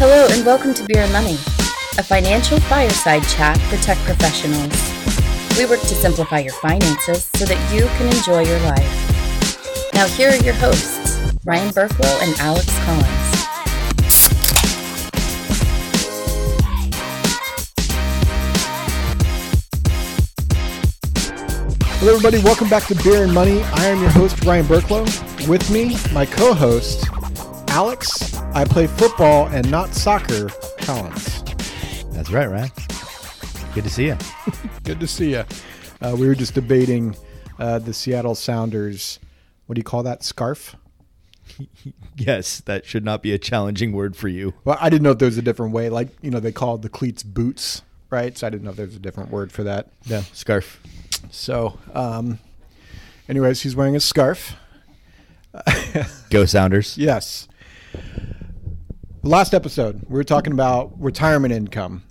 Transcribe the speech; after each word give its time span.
Hello, 0.00 0.28
and 0.30 0.46
welcome 0.46 0.72
to 0.74 0.84
Beer 0.84 1.02
and 1.02 1.12
Money, 1.12 1.34
a 1.98 2.04
financial 2.04 2.60
fireside 2.60 3.24
chat 3.24 3.58
for 3.62 3.76
tech 3.78 3.98
professionals. 4.04 4.70
We 5.58 5.66
work 5.66 5.80
to 5.80 5.94
simplify 5.96 6.38
your 6.38 6.52
finances 6.52 7.24
so 7.34 7.44
that 7.44 7.58
you 7.74 7.80
can 7.98 8.06
enjoy 8.06 8.44
your 8.48 8.60
life. 8.60 9.92
Now, 9.94 10.06
here 10.06 10.30
are 10.30 10.36
your 10.36 10.54
hosts, 10.54 11.18
Ryan 11.44 11.74
Burklow 11.74 12.22
and 12.22 12.38
Alex 12.38 12.66
Collins. 12.84 13.28
Hello, 21.98 22.14
everybody. 22.14 22.38
Welcome 22.44 22.68
back 22.68 22.84
to 22.84 22.94
Beer 23.02 23.24
and 23.24 23.34
Money. 23.34 23.64
I 23.72 23.86
am 23.86 24.00
your 24.00 24.10
host, 24.10 24.44
Ryan 24.44 24.66
Burklow. 24.66 25.48
With 25.48 25.68
me, 25.72 25.96
my 26.12 26.24
co 26.24 26.54
host, 26.54 27.08
Alex. 27.78 28.34
I 28.54 28.64
play 28.64 28.88
football 28.88 29.46
and 29.50 29.70
not 29.70 29.94
soccer, 29.94 30.48
Collins. 30.78 31.44
That's 32.10 32.28
right, 32.28 32.50
Ryan. 32.50 32.72
Good 33.72 33.84
to 33.84 33.88
see 33.88 34.06
you. 34.06 34.16
Good 34.82 34.98
to 34.98 35.06
see 35.06 35.30
you. 35.30 35.44
Uh, 36.00 36.16
we 36.18 36.26
were 36.26 36.34
just 36.34 36.54
debating 36.54 37.14
uh, 37.60 37.78
the 37.78 37.94
Seattle 37.94 38.34
Sounders. 38.34 39.20
What 39.66 39.76
do 39.76 39.78
you 39.78 39.84
call 39.84 40.02
that? 40.02 40.24
Scarf? 40.24 40.74
Yes, 42.16 42.58
that 42.62 42.84
should 42.84 43.04
not 43.04 43.22
be 43.22 43.32
a 43.32 43.38
challenging 43.38 43.92
word 43.92 44.16
for 44.16 44.26
you. 44.26 44.54
Well, 44.64 44.76
I 44.80 44.90
didn't 44.90 45.04
know 45.04 45.12
if 45.12 45.18
there 45.18 45.26
was 45.26 45.38
a 45.38 45.42
different 45.42 45.72
way. 45.72 45.88
Like, 45.88 46.08
you 46.20 46.32
know, 46.32 46.40
they 46.40 46.50
call 46.50 46.78
the 46.78 46.88
cleats 46.88 47.22
boots, 47.22 47.82
right? 48.10 48.36
So 48.36 48.48
I 48.48 48.50
didn't 48.50 48.64
know 48.64 48.70
if 48.70 48.76
there 48.76 48.86
was 48.86 48.96
a 48.96 48.98
different 48.98 49.30
word 49.30 49.52
for 49.52 49.62
that. 49.62 49.90
No, 50.10 50.22
scarf. 50.32 50.80
So, 51.30 51.78
um, 51.94 52.40
anyways, 53.28 53.62
he's 53.62 53.76
wearing 53.76 53.94
a 53.94 54.00
scarf. 54.00 54.56
Go 56.30 56.44
Sounders. 56.44 56.98
Yes. 56.98 57.46
Last 59.28 59.52
episode, 59.52 60.00
we 60.08 60.14
were 60.14 60.24
talking 60.24 60.54
about 60.54 60.98
retirement 60.98 61.52
income. 61.52 62.02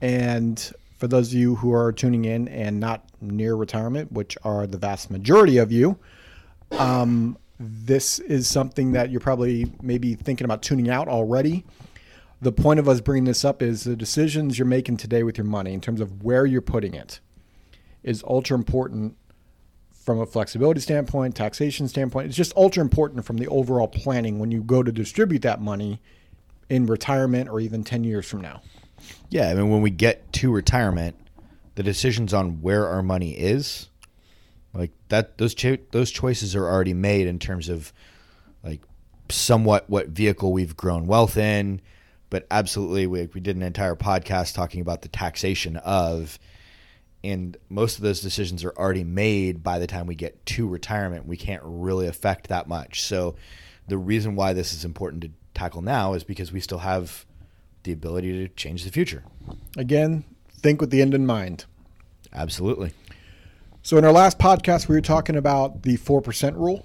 And 0.00 0.58
for 0.98 1.06
those 1.06 1.28
of 1.28 1.34
you 1.34 1.54
who 1.54 1.72
are 1.72 1.92
tuning 1.92 2.24
in 2.24 2.48
and 2.48 2.80
not 2.80 3.08
near 3.20 3.54
retirement, 3.54 4.10
which 4.10 4.36
are 4.42 4.66
the 4.66 4.76
vast 4.76 5.08
majority 5.08 5.58
of 5.58 5.70
you, 5.70 5.96
um, 6.72 7.38
this 7.60 8.18
is 8.18 8.48
something 8.48 8.90
that 8.94 9.10
you're 9.10 9.20
probably 9.20 9.70
maybe 9.80 10.16
thinking 10.16 10.44
about 10.44 10.60
tuning 10.60 10.90
out 10.90 11.06
already. 11.06 11.64
The 12.42 12.50
point 12.50 12.80
of 12.80 12.88
us 12.88 13.00
bringing 13.00 13.26
this 13.26 13.44
up 13.44 13.62
is 13.62 13.84
the 13.84 13.94
decisions 13.94 14.58
you're 14.58 14.66
making 14.66 14.96
today 14.96 15.22
with 15.22 15.38
your 15.38 15.46
money 15.46 15.72
in 15.72 15.80
terms 15.80 16.00
of 16.00 16.24
where 16.24 16.46
you're 16.46 16.60
putting 16.62 16.94
it 16.94 17.20
is 18.02 18.24
ultra 18.24 18.56
important 18.56 19.16
from 19.92 20.18
a 20.18 20.26
flexibility 20.26 20.80
standpoint, 20.80 21.36
taxation 21.36 21.86
standpoint. 21.86 22.26
It's 22.26 22.36
just 22.36 22.56
ultra 22.56 22.82
important 22.82 23.24
from 23.24 23.36
the 23.36 23.46
overall 23.46 23.86
planning 23.86 24.40
when 24.40 24.50
you 24.50 24.64
go 24.64 24.82
to 24.82 24.90
distribute 24.90 25.42
that 25.42 25.60
money 25.60 26.00
in 26.68 26.86
retirement 26.86 27.48
or 27.48 27.60
even 27.60 27.84
10 27.84 28.04
years 28.04 28.26
from 28.26 28.40
now. 28.40 28.62
Yeah, 29.28 29.50
I 29.50 29.54
mean, 29.54 29.70
when 29.70 29.82
we 29.82 29.90
get 29.90 30.32
to 30.34 30.52
retirement, 30.52 31.16
the 31.74 31.82
decisions 31.82 32.32
on 32.32 32.62
where 32.62 32.86
our 32.88 33.02
money 33.02 33.32
is, 33.32 33.88
like 34.72 34.90
that, 35.08 35.38
those 35.38 35.54
cho- 35.54 35.78
those 35.90 36.10
choices 36.10 36.54
are 36.54 36.64
already 36.64 36.94
made 36.94 37.26
in 37.26 37.38
terms 37.38 37.68
of 37.68 37.92
like 38.62 38.82
somewhat 39.30 39.88
what 39.88 40.08
vehicle 40.08 40.52
we've 40.52 40.76
grown 40.76 41.06
wealth 41.06 41.36
in, 41.36 41.80
but 42.30 42.46
absolutely, 42.50 43.06
we 43.06 43.28
we 43.32 43.40
did 43.40 43.56
an 43.56 43.62
entire 43.62 43.96
podcast 43.96 44.54
talking 44.54 44.80
about 44.80 45.02
the 45.02 45.08
taxation 45.08 45.76
of, 45.78 46.38
and 47.22 47.56
most 47.68 47.96
of 47.96 48.02
those 48.02 48.20
decisions 48.20 48.64
are 48.64 48.72
already 48.76 49.04
made 49.04 49.62
by 49.62 49.78
the 49.78 49.86
time 49.86 50.06
we 50.06 50.14
get 50.14 50.44
to 50.46 50.68
retirement. 50.68 51.26
We 51.26 51.36
can't 51.36 51.62
really 51.64 52.06
affect 52.06 52.48
that 52.48 52.68
much. 52.68 53.02
So, 53.02 53.36
the 53.88 53.98
reason 53.98 54.34
why 54.34 54.52
this 54.52 54.72
is 54.72 54.84
important 54.84 55.22
to 55.22 55.30
tackle 55.56 55.82
now 55.82 56.14
is 56.14 56.22
because 56.22 56.52
we 56.52 56.60
still 56.60 56.78
have 56.78 57.24
the 57.82 57.92
ability 57.92 58.46
to 58.46 58.54
change 58.54 58.84
the 58.84 58.90
future. 58.90 59.24
Again, 59.76 60.24
think 60.52 60.80
with 60.80 60.90
the 60.90 61.00
end 61.00 61.14
in 61.14 61.26
mind. 61.26 61.64
Absolutely. 62.32 62.92
So, 63.82 63.96
in 63.96 64.04
our 64.04 64.12
last 64.12 64.38
podcast, 64.38 64.88
we 64.88 64.96
were 64.96 65.00
talking 65.00 65.36
about 65.36 65.82
the 65.82 65.96
4% 65.96 66.56
rule. 66.56 66.84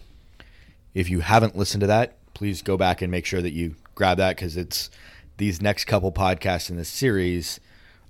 If 0.94 1.09
you 1.09 1.22
haven't 1.22 1.58
listened 1.58 1.82
to 1.82 1.88
that, 1.88 2.18
please 2.34 2.62
go 2.62 2.78
back 2.78 3.02
and 3.02 3.12
make 3.12 3.26
sure 3.26 3.42
that 3.42 3.52
you 3.52 3.76
grab 3.96 4.18
that 4.18 4.36
because 4.36 4.56
it's 4.56 4.90
these 5.38 5.62
next 5.62 5.86
couple 5.86 6.12
podcasts 6.12 6.70
in 6.70 6.78
this 6.78 6.90
series 6.90 7.59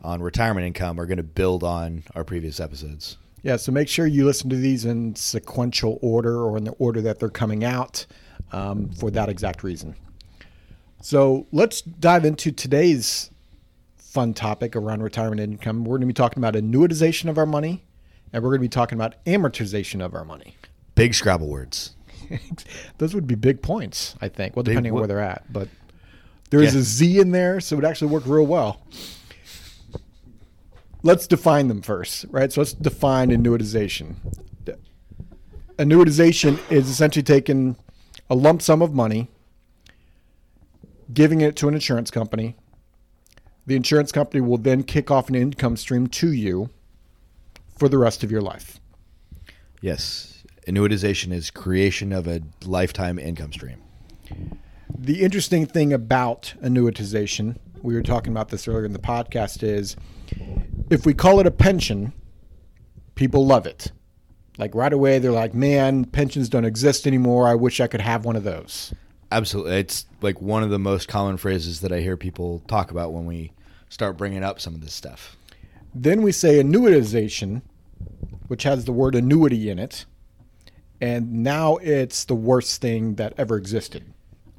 on 0.04 0.22
retirement 0.22 0.66
income 0.68 1.00
are 1.00 1.06
going 1.06 1.18
to 1.18 1.24
build 1.24 1.64
on 1.64 2.04
our 2.16 2.24
previous 2.24 2.60
episodes. 2.60 3.18
Yeah, 3.44 3.56
so 3.56 3.72
make 3.72 3.88
sure 3.88 4.06
you 4.06 4.26
listen 4.26 4.50
to 4.50 4.56
these 4.56 4.86
in 4.86 5.16
sequential 5.16 5.98
order 6.02 6.44
or 6.44 6.58
in 6.58 6.64
the 6.64 6.72
order 6.74 7.02
that 7.02 7.20
they're 7.20 7.30
coming 7.30 7.64
out 7.64 8.06
um, 8.52 8.90
for 8.92 9.10
that 9.12 9.30
exact 9.30 9.64
reason. 9.64 9.96
So 11.02 11.48
let's 11.52 11.82
dive 11.82 12.26
into 12.26 12.52
today's 12.52 13.30
fun 13.98 14.34
topic 14.34 14.76
around 14.76 15.02
retirement 15.04 15.42
income. 15.42 15.84
We're 15.84 15.94
going 15.98 16.02
to 16.02 16.08
be 16.08 16.14
talking 16.14 16.42
about 16.44 16.54
annuitization 16.54 17.30
of 17.30 17.38
our 17.38 17.46
money, 17.46 17.84
and 18.32 18.44
we're 18.44 18.50
going 18.50 18.60
to 18.60 18.66
be 18.66 18.70
talking 18.70 18.98
about 18.98 19.24
amortization 19.26 20.04
of 20.04 20.14
our 20.14 20.26
money. 20.26 20.56
Big 20.96 21.14
Scrabble 21.14 21.48
words. 21.48 21.96
Those 22.98 23.16
would 23.16 23.28
be 23.28 23.36
big 23.36 23.62
points, 23.62 24.16
I 24.22 24.28
think. 24.30 24.56
Well, 24.56 24.64
Big 24.64 24.74
depending 24.74 24.92
on 24.94 25.00
where 25.00 25.08
they're 25.08 25.20
at, 25.20 25.52
but 25.52 25.68
there 26.50 26.62
is 26.62 26.74
Yeah. 26.74 26.80
a 26.82 26.84
Z 26.84 27.20
in 27.20 27.32
there, 27.32 27.60
so 27.60 27.76
it 27.76 27.78
would 27.78 27.86
actually 27.86 28.12
work 28.12 28.24
real 28.26 28.46
well. 28.46 28.82
Let's 31.04 31.26
define 31.26 31.68
them 31.68 31.82
first, 31.82 32.26
right? 32.30 32.52
So 32.54 32.62
let's 32.62 32.74
define 32.74 33.30
annuitization. 33.30 34.16
Annuitization 35.78 36.60
is 36.72 36.90
essentially 36.90 37.24
taking 37.24 37.76
a 38.30 38.36
lump 38.36 38.62
sum 38.62 38.84
of 38.84 38.94
money, 38.94 39.30
giving 41.14 41.42
it 41.42 41.56
to 41.58 41.68
an 41.68 41.74
insurance 41.74 42.12
company. 42.12 42.56
The 43.66 43.76
insurance 43.76 44.12
company 44.12 44.42
will 44.42 44.58
then 44.58 44.84
kick 44.84 45.12
off 45.12 45.30
an 45.30 45.36
income 45.36 45.78
stream 45.78 46.08
to 46.08 46.32
you 46.32 46.70
for 47.78 47.90
the 47.90 47.98
rest 47.98 48.24
of 48.24 48.32
your 48.32 48.42
life. 48.42 48.80
Yes. 49.82 50.44
Annuitization 50.68 51.34
is 51.34 51.50
creation 51.50 52.12
of 52.12 52.28
a 52.28 52.42
lifetime 52.66 53.18
income 53.18 53.52
stream. 53.52 53.82
The 54.96 55.22
interesting 55.22 55.66
thing 55.66 55.92
about 55.92 56.54
annuitization, 56.64 57.58
we 57.82 57.96
were 57.96 58.04
talking 58.04 58.32
about 58.32 58.50
this 58.50 58.68
earlier 58.68 58.86
in 58.86 58.94
the 58.94 59.00
podcast, 59.00 59.64
is 59.64 59.96
if 60.90 61.06
we 61.06 61.14
call 61.14 61.40
it 61.40 61.48
a 61.48 61.52
pension, 61.52 62.14
people 63.16 63.46
love 63.46 63.66
it. 63.66 63.92
Like 64.58 64.76
right 64.76 64.94
away, 64.94 65.18
they're 65.18 65.32
like, 65.32 65.56
man, 65.56 66.06
pensions 66.06 66.50
don't 66.50 66.66
exist 66.66 67.08
anymore. 67.08 67.48
I 67.48 67.56
wish 67.56 67.80
I 67.80 67.88
could 67.88 68.02
have 68.02 68.26
one 68.26 68.36
of 68.36 68.44
those. 68.44 68.94
Absolutely. 69.32 69.78
It's 69.78 70.06
like 70.22 70.42
one 70.42 70.62
of 70.62 70.70
the 70.70 70.80
most 70.80 71.08
common 71.08 71.38
phrases 71.38 71.80
that 71.82 71.92
I 71.92 72.02
hear 72.02 72.18
people 72.18 72.62
talk 72.68 72.92
about 72.92 73.14
when 73.14 73.26
we 73.26 73.54
start 73.90 74.18
bringing 74.18 74.44
up 74.44 74.60
some 74.60 74.76
of 74.76 74.82
this 74.82 74.94
stuff. 74.94 75.38
Then 75.96 76.22
we 76.22 76.32
say 76.32 76.62
annuitization, 76.62 77.62
which 78.48 78.64
has 78.64 78.86
the 78.86 78.92
word 78.92 79.16
annuity 79.16 79.70
in 79.70 79.80
it. 79.80 80.06
And 81.00 81.44
now 81.44 81.78
it's 81.78 82.26
the 82.26 82.36
worst 82.36 82.82
thing 82.82 83.16
that 83.16 83.34
ever 83.38 83.58
existed. 83.58 84.14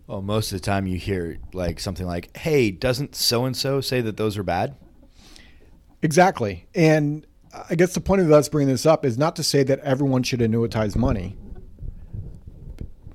Well, 0.07 0.23
most 0.23 0.53
of 0.53 0.61
the 0.61 0.65
time 0.65 0.87
you 0.87 0.99
hear 0.99 1.39
like 1.53 1.79
something 1.79 2.07
like, 2.07 2.37
"Hey, 2.37 2.71
doesn't 2.71 3.15
so 3.15 3.45
and 3.45 3.57
so 3.57 3.81
say 3.81 4.01
that 4.01 4.17
those 4.17 4.37
are 4.37 4.43
bad?" 4.43 4.75
Exactly. 6.03 6.67
And 6.75 7.27
I 7.71 7.77
guess 7.77 7.95
the 7.95 8.01
point 8.01 8.23
of 8.23 8.33
us 8.33 8.49
bringing 8.49 8.73
this 8.73 8.87
up 8.87 9.05
is 9.05 9.17
not 9.17 9.37
to 9.37 9.43
say 9.43 9.63
that 9.63 9.79
everyone 9.81 10.23
should 10.23 10.41
annuitize 10.41 10.97
money. 10.97 11.37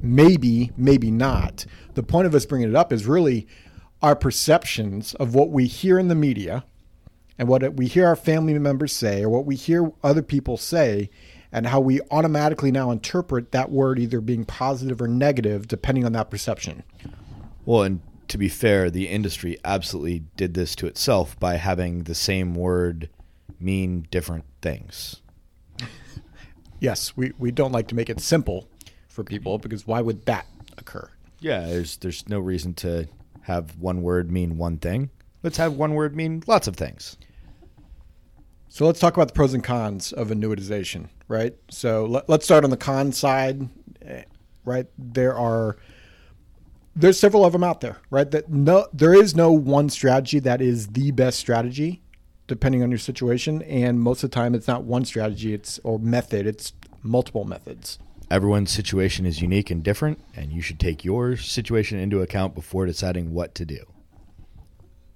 Maybe, 0.07 0.71
maybe 0.77 1.11
not. 1.11 1.65
The 1.95 2.03
point 2.03 2.27
of 2.27 2.33
us 2.33 2.45
bringing 2.45 2.69
it 2.69 2.75
up 2.75 2.93
is 2.93 3.05
really 3.05 3.45
our 4.01 4.15
perceptions 4.15 5.13
of 5.15 5.35
what 5.35 5.49
we 5.49 5.65
hear 5.67 5.99
in 5.99 6.07
the 6.07 6.15
media 6.15 6.63
and 7.37 7.47
what 7.47 7.73
we 7.75 7.87
hear 7.87 8.07
our 8.07 8.15
family 8.15 8.57
members 8.57 8.93
say 8.93 9.23
or 9.23 9.29
what 9.29 9.45
we 9.45 9.55
hear 9.55 9.91
other 10.03 10.21
people 10.21 10.55
say 10.55 11.09
and 11.51 11.67
how 11.67 11.79
we 11.79 11.99
automatically 12.09 12.71
now 12.71 12.91
interpret 12.91 13.51
that 13.51 13.69
word 13.69 13.99
either 13.99 14.21
being 14.21 14.45
positive 14.45 15.01
or 15.01 15.07
negative 15.07 15.67
depending 15.67 16.05
on 16.05 16.13
that 16.13 16.29
perception. 16.29 16.83
Well, 17.65 17.83
and 17.83 18.01
to 18.29 18.37
be 18.37 18.49
fair, 18.49 18.89
the 18.89 19.07
industry 19.07 19.57
absolutely 19.65 20.23
did 20.35 20.53
this 20.53 20.75
to 20.77 20.87
itself 20.87 21.39
by 21.39 21.55
having 21.55 22.03
the 22.03 22.15
same 22.15 22.55
word 22.55 23.09
mean 23.59 24.07
different 24.09 24.45
things. 24.61 25.21
Yes, 26.79 27.17
we, 27.17 27.33
we 27.37 27.51
don't 27.51 27.71
like 27.71 27.87
to 27.87 27.95
make 27.95 28.09
it 28.09 28.19
simple 28.19 28.69
for 29.17 29.23
people 29.23 29.57
because 29.57 29.87
why 29.87 29.99
would 29.99 30.23
that 30.27 30.45
occur? 30.77 31.09
Yeah, 31.39 31.65
there's 31.65 31.97
there's 31.97 32.29
no 32.29 32.39
reason 32.39 32.75
to 32.75 33.07
have 33.41 33.75
one 33.79 34.03
word 34.03 34.31
mean 34.31 34.59
one 34.59 34.77
thing. 34.77 35.09
Let's 35.41 35.57
have 35.57 35.73
one 35.73 35.95
word 35.95 36.15
mean 36.15 36.43
lots 36.45 36.67
of 36.67 36.75
things. 36.75 37.17
So 38.69 38.85
let's 38.85 38.99
talk 38.99 39.15
about 39.15 39.29
the 39.29 39.33
pros 39.33 39.55
and 39.55 39.63
cons 39.63 40.13
of 40.13 40.27
annuitization, 40.27 41.07
right? 41.27 41.55
So 41.71 42.05
let, 42.05 42.29
let's 42.29 42.45
start 42.45 42.63
on 42.63 42.69
the 42.69 42.77
con 42.77 43.11
side, 43.11 43.67
eh, 44.03 44.23
right? 44.65 44.85
There 44.99 45.35
are 45.35 45.77
there's 46.95 47.19
several 47.19 47.43
of 47.43 47.53
them 47.53 47.63
out 47.63 47.81
there, 47.81 47.97
right? 48.11 48.29
That 48.29 48.49
no 48.49 48.87
there 48.93 49.15
is 49.15 49.35
no 49.35 49.51
one 49.51 49.89
strategy 49.89 50.37
that 50.41 50.61
is 50.61 50.89
the 50.89 51.09
best 51.09 51.39
strategy 51.39 52.03
depending 52.45 52.83
on 52.83 52.91
your 52.91 52.99
situation 52.99 53.63
and 53.63 53.99
most 53.99 54.23
of 54.23 54.29
the 54.29 54.35
time 54.35 54.53
it's 54.53 54.67
not 54.67 54.83
one 54.83 55.05
strategy, 55.05 55.55
it's 55.55 55.79
or 55.83 55.97
method, 55.97 56.45
it's 56.45 56.73
multiple 57.01 57.45
methods. 57.45 57.97
Everyone's 58.29 58.71
situation 58.71 59.25
is 59.25 59.41
unique 59.41 59.71
and 59.71 59.81
different, 59.81 60.19
and 60.35 60.51
you 60.51 60.61
should 60.61 60.79
take 60.79 61.05
your 61.05 61.37
situation 61.37 61.97
into 61.97 62.21
account 62.21 62.55
before 62.55 62.85
deciding 62.85 63.33
what 63.33 63.55
to 63.55 63.65
do. 63.65 63.85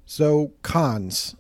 So 0.06 0.54
cons, 0.62 1.36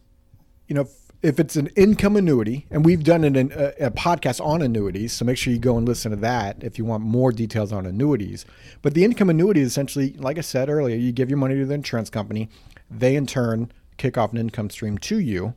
you 0.67 0.75
know, 0.75 0.87
if, 1.21 1.39
it's 1.39 1.55
an 1.55 1.67
income 1.75 2.17
annuity, 2.17 2.65
and 2.71 2.83
we've 2.83 3.03
done 3.03 3.23
an, 3.23 3.35
a, 3.35 3.85
a 3.87 3.91
podcast 3.91 4.43
on 4.43 4.61
annuities, 4.61 5.13
so 5.13 5.23
make 5.23 5.37
sure 5.37 5.53
you 5.53 5.59
go 5.59 5.77
and 5.77 5.87
listen 5.87 6.11
to 6.11 6.17
that 6.17 6.63
if 6.63 6.77
you 6.77 6.85
want 6.85 7.03
more 7.03 7.31
details 7.31 7.71
on 7.71 7.85
annuities. 7.85 8.45
But 8.81 8.93
the 8.93 9.05
income 9.05 9.29
annuity 9.29 9.61
is 9.61 9.67
essentially, 9.67 10.13
like 10.13 10.37
I 10.37 10.41
said 10.41 10.69
earlier, 10.69 10.97
you 10.97 11.11
give 11.11 11.29
your 11.29 11.37
money 11.37 11.55
to 11.55 11.65
the 11.65 11.73
insurance 11.73 12.09
company, 12.09 12.49
they 12.89 13.15
in 13.15 13.27
turn 13.27 13.71
kick 13.97 14.17
off 14.17 14.31
an 14.31 14.39
income 14.39 14.69
stream 14.69 14.97
to 14.97 15.19
you. 15.19 15.53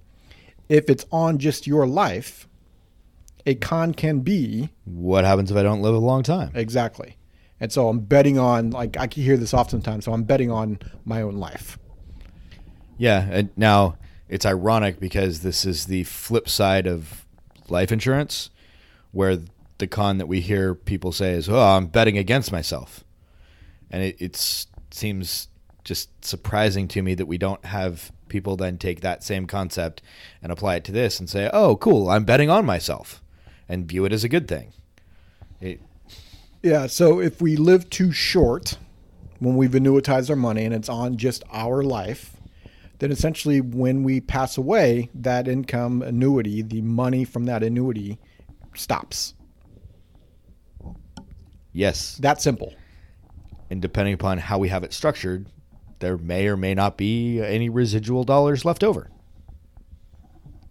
If 0.68 0.90
it's 0.90 1.06
on 1.10 1.38
just 1.38 1.66
your 1.66 1.86
life, 1.86 2.46
a 3.46 3.54
con 3.54 3.92
can 3.94 4.20
be 4.20 4.70
What 4.84 5.24
happens 5.24 5.50
if 5.50 5.56
I 5.56 5.62
don't 5.62 5.82
live 5.82 5.94
a 5.94 5.98
long 5.98 6.22
time? 6.22 6.50
exactly. 6.54 7.16
And 7.60 7.72
so 7.72 7.88
I'm 7.88 8.00
betting 8.00 8.38
on, 8.38 8.70
like, 8.70 8.96
I 8.98 9.06
can 9.06 9.22
hear 9.22 9.36
this 9.36 9.54
oftentimes, 9.54 10.04
so 10.04 10.12
I'm 10.12 10.24
betting 10.24 10.50
on 10.50 10.78
my 11.04 11.22
own 11.22 11.36
life. 11.36 11.78
Yeah, 12.98 13.26
and 13.30 13.50
now 13.56 13.96
it's 14.28 14.44
ironic 14.44 14.98
because 15.00 15.40
this 15.40 15.64
is 15.64 15.86
the 15.86 16.04
flip 16.04 16.48
side 16.48 16.86
of 16.86 17.24
life 17.68 17.92
insurance, 17.92 18.50
where 19.12 19.38
the 19.78 19.86
con 19.86 20.18
that 20.18 20.26
we 20.26 20.40
hear 20.40 20.74
people 20.74 21.12
say 21.12 21.32
is, 21.32 21.48
"Oh, 21.48 21.58
I'm 21.58 21.86
betting 21.86 22.18
against 22.18 22.52
myself," 22.52 23.04
and 23.90 24.02
it 24.02 24.16
it's, 24.18 24.66
seems 24.90 25.48
just 25.84 26.24
surprising 26.24 26.88
to 26.88 27.02
me 27.02 27.14
that 27.14 27.26
we 27.26 27.38
don't 27.38 27.64
have 27.66 28.10
people 28.28 28.56
then 28.56 28.78
take 28.78 29.00
that 29.00 29.22
same 29.22 29.46
concept 29.46 30.02
and 30.42 30.50
apply 30.50 30.76
it 30.76 30.84
to 30.84 30.92
this 30.92 31.18
and 31.20 31.28
say, 31.30 31.50
"Oh, 31.52 31.76
cool, 31.76 32.08
I'm 32.10 32.24
betting 32.24 32.50
on 32.50 32.64
myself," 32.64 33.22
and 33.68 33.86
view 33.88 34.04
it 34.04 34.12
as 34.12 34.24
a 34.24 34.28
good 34.28 34.46
thing. 34.48 34.72
It, 35.60 35.80
Yeah, 36.62 36.86
so 36.86 37.20
if 37.20 37.40
we 37.40 37.56
live 37.56 37.88
too 37.90 38.12
short 38.12 38.78
when 39.38 39.56
we've 39.56 39.70
annuitized 39.72 40.30
our 40.30 40.36
money 40.36 40.64
and 40.64 40.74
it's 40.74 40.88
on 40.88 41.16
just 41.16 41.42
our 41.52 41.82
life, 41.82 42.36
then 42.98 43.10
essentially 43.10 43.60
when 43.60 44.02
we 44.02 44.20
pass 44.20 44.56
away, 44.56 45.10
that 45.14 45.48
income 45.48 46.00
annuity, 46.02 46.62
the 46.62 46.80
money 46.82 47.24
from 47.24 47.44
that 47.46 47.62
annuity 47.62 48.18
stops. 48.74 49.34
yes, 51.72 52.16
That 52.18 52.40
simple. 52.40 52.74
and 53.70 53.80
depending 53.82 54.14
upon 54.14 54.38
how 54.38 54.58
we 54.58 54.68
have 54.68 54.84
it 54.84 54.92
structured, 54.92 55.46
there 55.98 56.16
may 56.18 56.46
or 56.46 56.56
may 56.56 56.74
not 56.74 56.96
be 56.96 57.40
any 57.40 57.68
residual 57.68 58.24
dollars 58.24 58.64
left 58.64 58.84
over. 58.84 59.10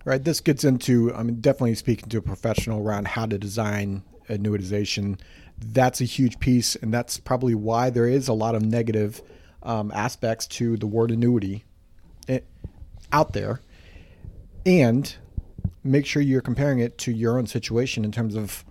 Right. 0.05 0.23
This 0.23 0.41
gets 0.41 0.63
into, 0.65 1.13
I 1.13 1.23
mean, 1.23 1.39
definitely 1.39 1.75
speaking 1.75 2.09
to 2.09 2.17
a 2.17 2.21
professional 2.21 2.85
around 2.85 3.07
how 3.07 3.25
to 3.25 3.37
design 3.37 4.03
annuitization. 4.27 5.19
That's 5.57 6.01
a 6.01 6.05
huge 6.05 6.39
piece, 6.39 6.75
and 6.75 6.93
that's 6.93 7.17
probably 7.19 7.55
why 7.55 7.89
there 7.89 8.07
is 8.07 8.27
a 8.27 8.33
lot 8.33 8.55
of 8.55 8.61
negative 8.61 9.21
um, 9.61 9.91
aspects 9.95 10.45
to 10.47 10.75
the 10.75 10.87
word 10.87 11.09
annuity 11.11 11.63
eh, 12.27 12.39
out 13.13 13.31
there. 13.31 13.61
And 14.65 15.15
make 15.83 16.05
sure 16.05 16.21
you're 16.21 16.41
comparing 16.41 16.79
it 16.79 16.97
to 16.97 17.11
your 17.11 17.37
own 17.37 17.47
situation 17.47 18.03
in 18.03 18.11
terms 18.11 18.35
of 18.35 18.65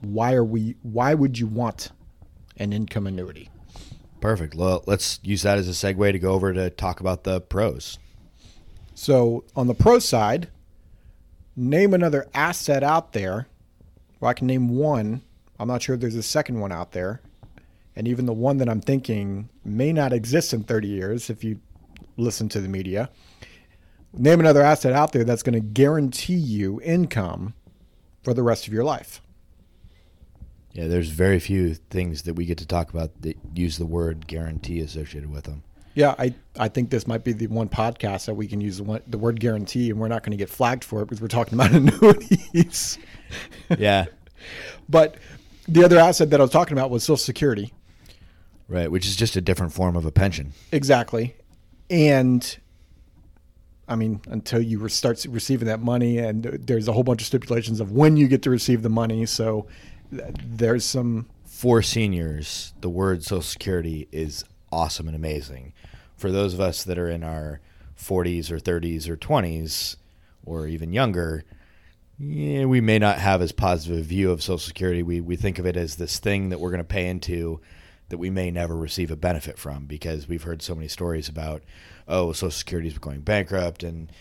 why 0.00 0.32
are 0.32 0.44
we, 0.44 0.76
why 0.82 1.12
would 1.12 1.38
you 1.38 1.46
want 1.46 1.90
an 2.56 2.72
income 2.72 3.06
annuity? 3.06 3.50
Perfect. 4.20 4.54
Well, 4.54 4.82
let's 4.86 5.18
use 5.22 5.42
that 5.42 5.58
as 5.58 5.68
a 5.68 5.72
segue 5.72 6.12
to 6.12 6.18
go 6.18 6.32
over 6.32 6.52
to 6.52 6.70
talk 6.70 7.00
about 7.00 7.24
the 7.24 7.40
pros. 7.40 7.98
So 8.94 9.44
on 9.56 9.66
the 9.66 9.74
pro 9.74 9.98
side, 9.98 10.48
name 11.56 11.94
another 11.94 12.28
asset 12.34 12.82
out 12.82 13.12
there. 13.12 13.46
Well, 14.18 14.30
I 14.30 14.34
can 14.34 14.46
name 14.46 14.68
one. 14.68 15.22
I'm 15.58 15.68
not 15.68 15.82
sure 15.82 15.94
if 15.94 16.00
there's 16.00 16.14
a 16.14 16.22
second 16.22 16.60
one 16.60 16.72
out 16.72 16.92
there. 16.92 17.20
And 17.96 18.06
even 18.08 18.26
the 18.26 18.32
one 18.32 18.58
that 18.58 18.68
I'm 18.68 18.80
thinking 18.80 19.48
may 19.64 19.92
not 19.92 20.12
exist 20.12 20.54
in 20.54 20.62
30 20.62 20.88
years 20.88 21.28
if 21.28 21.44
you 21.44 21.60
listen 22.16 22.48
to 22.50 22.60
the 22.60 22.68
media. 22.68 23.10
Name 24.12 24.40
another 24.40 24.62
asset 24.62 24.92
out 24.92 25.12
there 25.12 25.24
that's 25.24 25.42
going 25.42 25.54
to 25.54 25.60
guarantee 25.60 26.34
you 26.34 26.80
income 26.82 27.54
for 28.22 28.34
the 28.34 28.42
rest 28.42 28.66
of 28.66 28.72
your 28.72 28.84
life. 28.84 29.20
Yeah, 30.72 30.86
there's 30.86 31.08
very 31.08 31.40
few 31.40 31.74
things 31.74 32.22
that 32.22 32.34
we 32.34 32.46
get 32.46 32.58
to 32.58 32.66
talk 32.66 32.90
about 32.90 33.22
that 33.22 33.36
use 33.54 33.78
the 33.78 33.86
word 33.86 34.26
guarantee 34.26 34.80
associated 34.80 35.30
with 35.30 35.44
them. 35.44 35.62
Yeah, 35.94 36.14
I, 36.18 36.34
I 36.58 36.68
think 36.68 36.90
this 36.90 37.06
might 37.06 37.24
be 37.24 37.32
the 37.32 37.48
one 37.48 37.68
podcast 37.68 38.26
that 38.26 38.34
we 38.34 38.46
can 38.46 38.60
use 38.60 38.76
the, 38.76 38.84
one, 38.84 39.02
the 39.06 39.18
word 39.18 39.40
guarantee 39.40 39.90
and 39.90 39.98
we're 39.98 40.08
not 40.08 40.22
going 40.22 40.30
to 40.30 40.36
get 40.36 40.48
flagged 40.48 40.84
for 40.84 41.02
it 41.02 41.06
because 41.06 41.20
we're 41.20 41.28
talking 41.28 41.54
about 41.54 41.72
annuities. 41.72 42.98
Yeah. 43.78 44.06
But 44.88 45.16
the 45.68 45.84
other 45.84 45.98
asset 45.98 46.30
that 46.30 46.40
I 46.40 46.42
was 46.42 46.50
talking 46.50 46.72
about 46.76 46.90
was 46.90 47.02
Social 47.04 47.18
Security. 47.18 47.72
right, 48.68 48.90
which 48.90 49.06
is 49.06 49.14
just 49.14 49.36
a 49.36 49.40
different 49.40 49.72
form 49.72 49.94
of 49.96 50.06
a 50.06 50.10
pension. 50.10 50.52
Exactly. 50.72 51.36
And 51.90 52.58
I 53.86 53.96
mean, 53.96 54.20
until 54.28 54.62
you 54.62 54.88
start 54.88 55.24
receiving 55.28 55.66
that 55.68 55.80
money, 55.80 56.18
and 56.18 56.44
there's 56.44 56.88
a 56.88 56.92
whole 56.92 57.02
bunch 57.02 57.20
of 57.20 57.26
stipulations 57.26 57.80
of 57.80 57.92
when 57.92 58.16
you 58.16 58.28
get 58.28 58.42
to 58.42 58.50
receive 58.50 58.82
the 58.82 58.88
money. 58.88 59.26
So 59.26 59.66
there's 60.10 60.84
some. 60.84 61.28
For 61.44 61.82
seniors, 61.82 62.72
the 62.80 62.88
word 62.88 63.22
Social 63.22 63.42
Security 63.42 64.08
is 64.10 64.44
awesome 64.72 65.06
and 65.06 65.16
amazing. 65.16 65.72
For 66.16 66.30
those 66.30 66.54
of 66.54 66.60
us 66.60 66.84
that 66.84 66.98
are 66.98 67.08
in 67.08 67.24
our 67.24 67.60
40s 67.98 68.50
or 68.50 68.58
30s 68.58 69.08
or 69.08 69.16
20s 69.16 69.96
or 70.44 70.66
even 70.66 70.92
younger, 70.92 71.44
yeah, 72.18 72.66
we 72.66 72.80
may 72.80 72.98
not 72.98 73.18
have 73.18 73.40
as 73.40 73.52
positive 73.52 73.98
a 73.98 74.02
view 74.02 74.30
of 74.30 74.42
Social 74.42 74.58
Security. 74.58 75.02
We, 75.02 75.20
we 75.20 75.36
think 75.36 75.58
of 75.58 75.66
it 75.66 75.76
as 75.76 75.96
this 75.96 76.18
thing 76.18 76.50
that 76.50 76.60
we're 76.60 76.70
going 76.70 76.78
to 76.78 76.84
pay 76.84 77.08
into 77.08 77.60
that 78.10 78.18
we 78.18 78.28
may 78.28 78.50
never 78.50 78.76
receive 78.76 79.10
a 79.10 79.16
benefit 79.16 79.58
from 79.58 79.86
because 79.86 80.28
we've 80.28 80.42
heard 80.42 80.60
so 80.60 80.74
many 80.74 80.88
stories 80.88 81.28
about, 81.28 81.62
oh, 82.06 82.32
Social 82.32 82.50
Security 82.50 82.88
is 82.88 82.98
going 82.98 83.20
bankrupt 83.20 83.82
and 83.82 84.12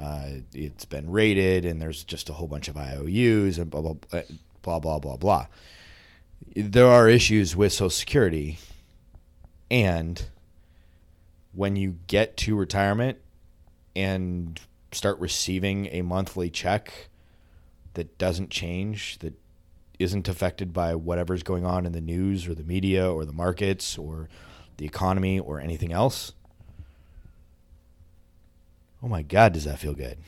uh, 0.00 0.28
it's 0.54 0.84
been 0.84 1.10
raided 1.10 1.64
and 1.64 1.82
there's 1.82 2.04
just 2.04 2.28
a 2.28 2.34
whole 2.34 2.46
bunch 2.46 2.68
of 2.68 2.76
IOUs 2.76 3.58
and 3.58 3.70
blah, 3.70 3.80
blah, 3.80 4.22
blah, 4.62 4.78
blah, 4.78 4.98
blah, 4.98 5.16
blah. 5.16 5.46
There 6.54 6.86
are 6.86 7.08
issues 7.08 7.56
with 7.56 7.72
Social 7.72 7.90
Security. 7.90 8.58
And 9.70 10.24
when 11.52 11.76
you 11.76 11.98
get 12.06 12.36
to 12.38 12.56
retirement 12.56 13.18
and 13.94 14.60
start 14.92 15.18
receiving 15.18 15.86
a 15.86 16.02
monthly 16.02 16.50
check 16.50 17.08
that 17.94 18.16
doesn't 18.18 18.50
change, 18.50 19.18
that 19.18 19.34
isn't 19.98 20.28
affected 20.28 20.72
by 20.72 20.94
whatever's 20.94 21.42
going 21.42 21.66
on 21.66 21.84
in 21.84 21.92
the 21.92 22.00
news 22.00 22.46
or 22.46 22.54
the 22.54 22.62
media 22.62 23.10
or 23.10 23.24
the 23.24 23.32
markets 23.32 23.98
or 23.98 24.28
the 24.76 24.86
economy 24.86 25.38
or 25.38 25.60
anything 25.60 25.92
else. 25.92 26.32
Oh 29.02 29.08
my 29.08 29.22
God, 29.22 29.52
does 29.52 29.64
that 29.64 29.78
feel 29.78 29.94
good? 29.94 30.18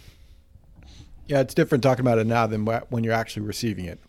Yeah, 1.27 1.41
it's 1.41 1.55
different 1.55 1.85
talking 1.85 2.05
about 2.05 2.19
it 2.19 2.27
now 2.27 2.47
than 2.47 2.67
when 2.67 3.05
you're 3.05 3.15
actually 3.15 3.47
receiving 3.47 3.85
it. 3.85 4.01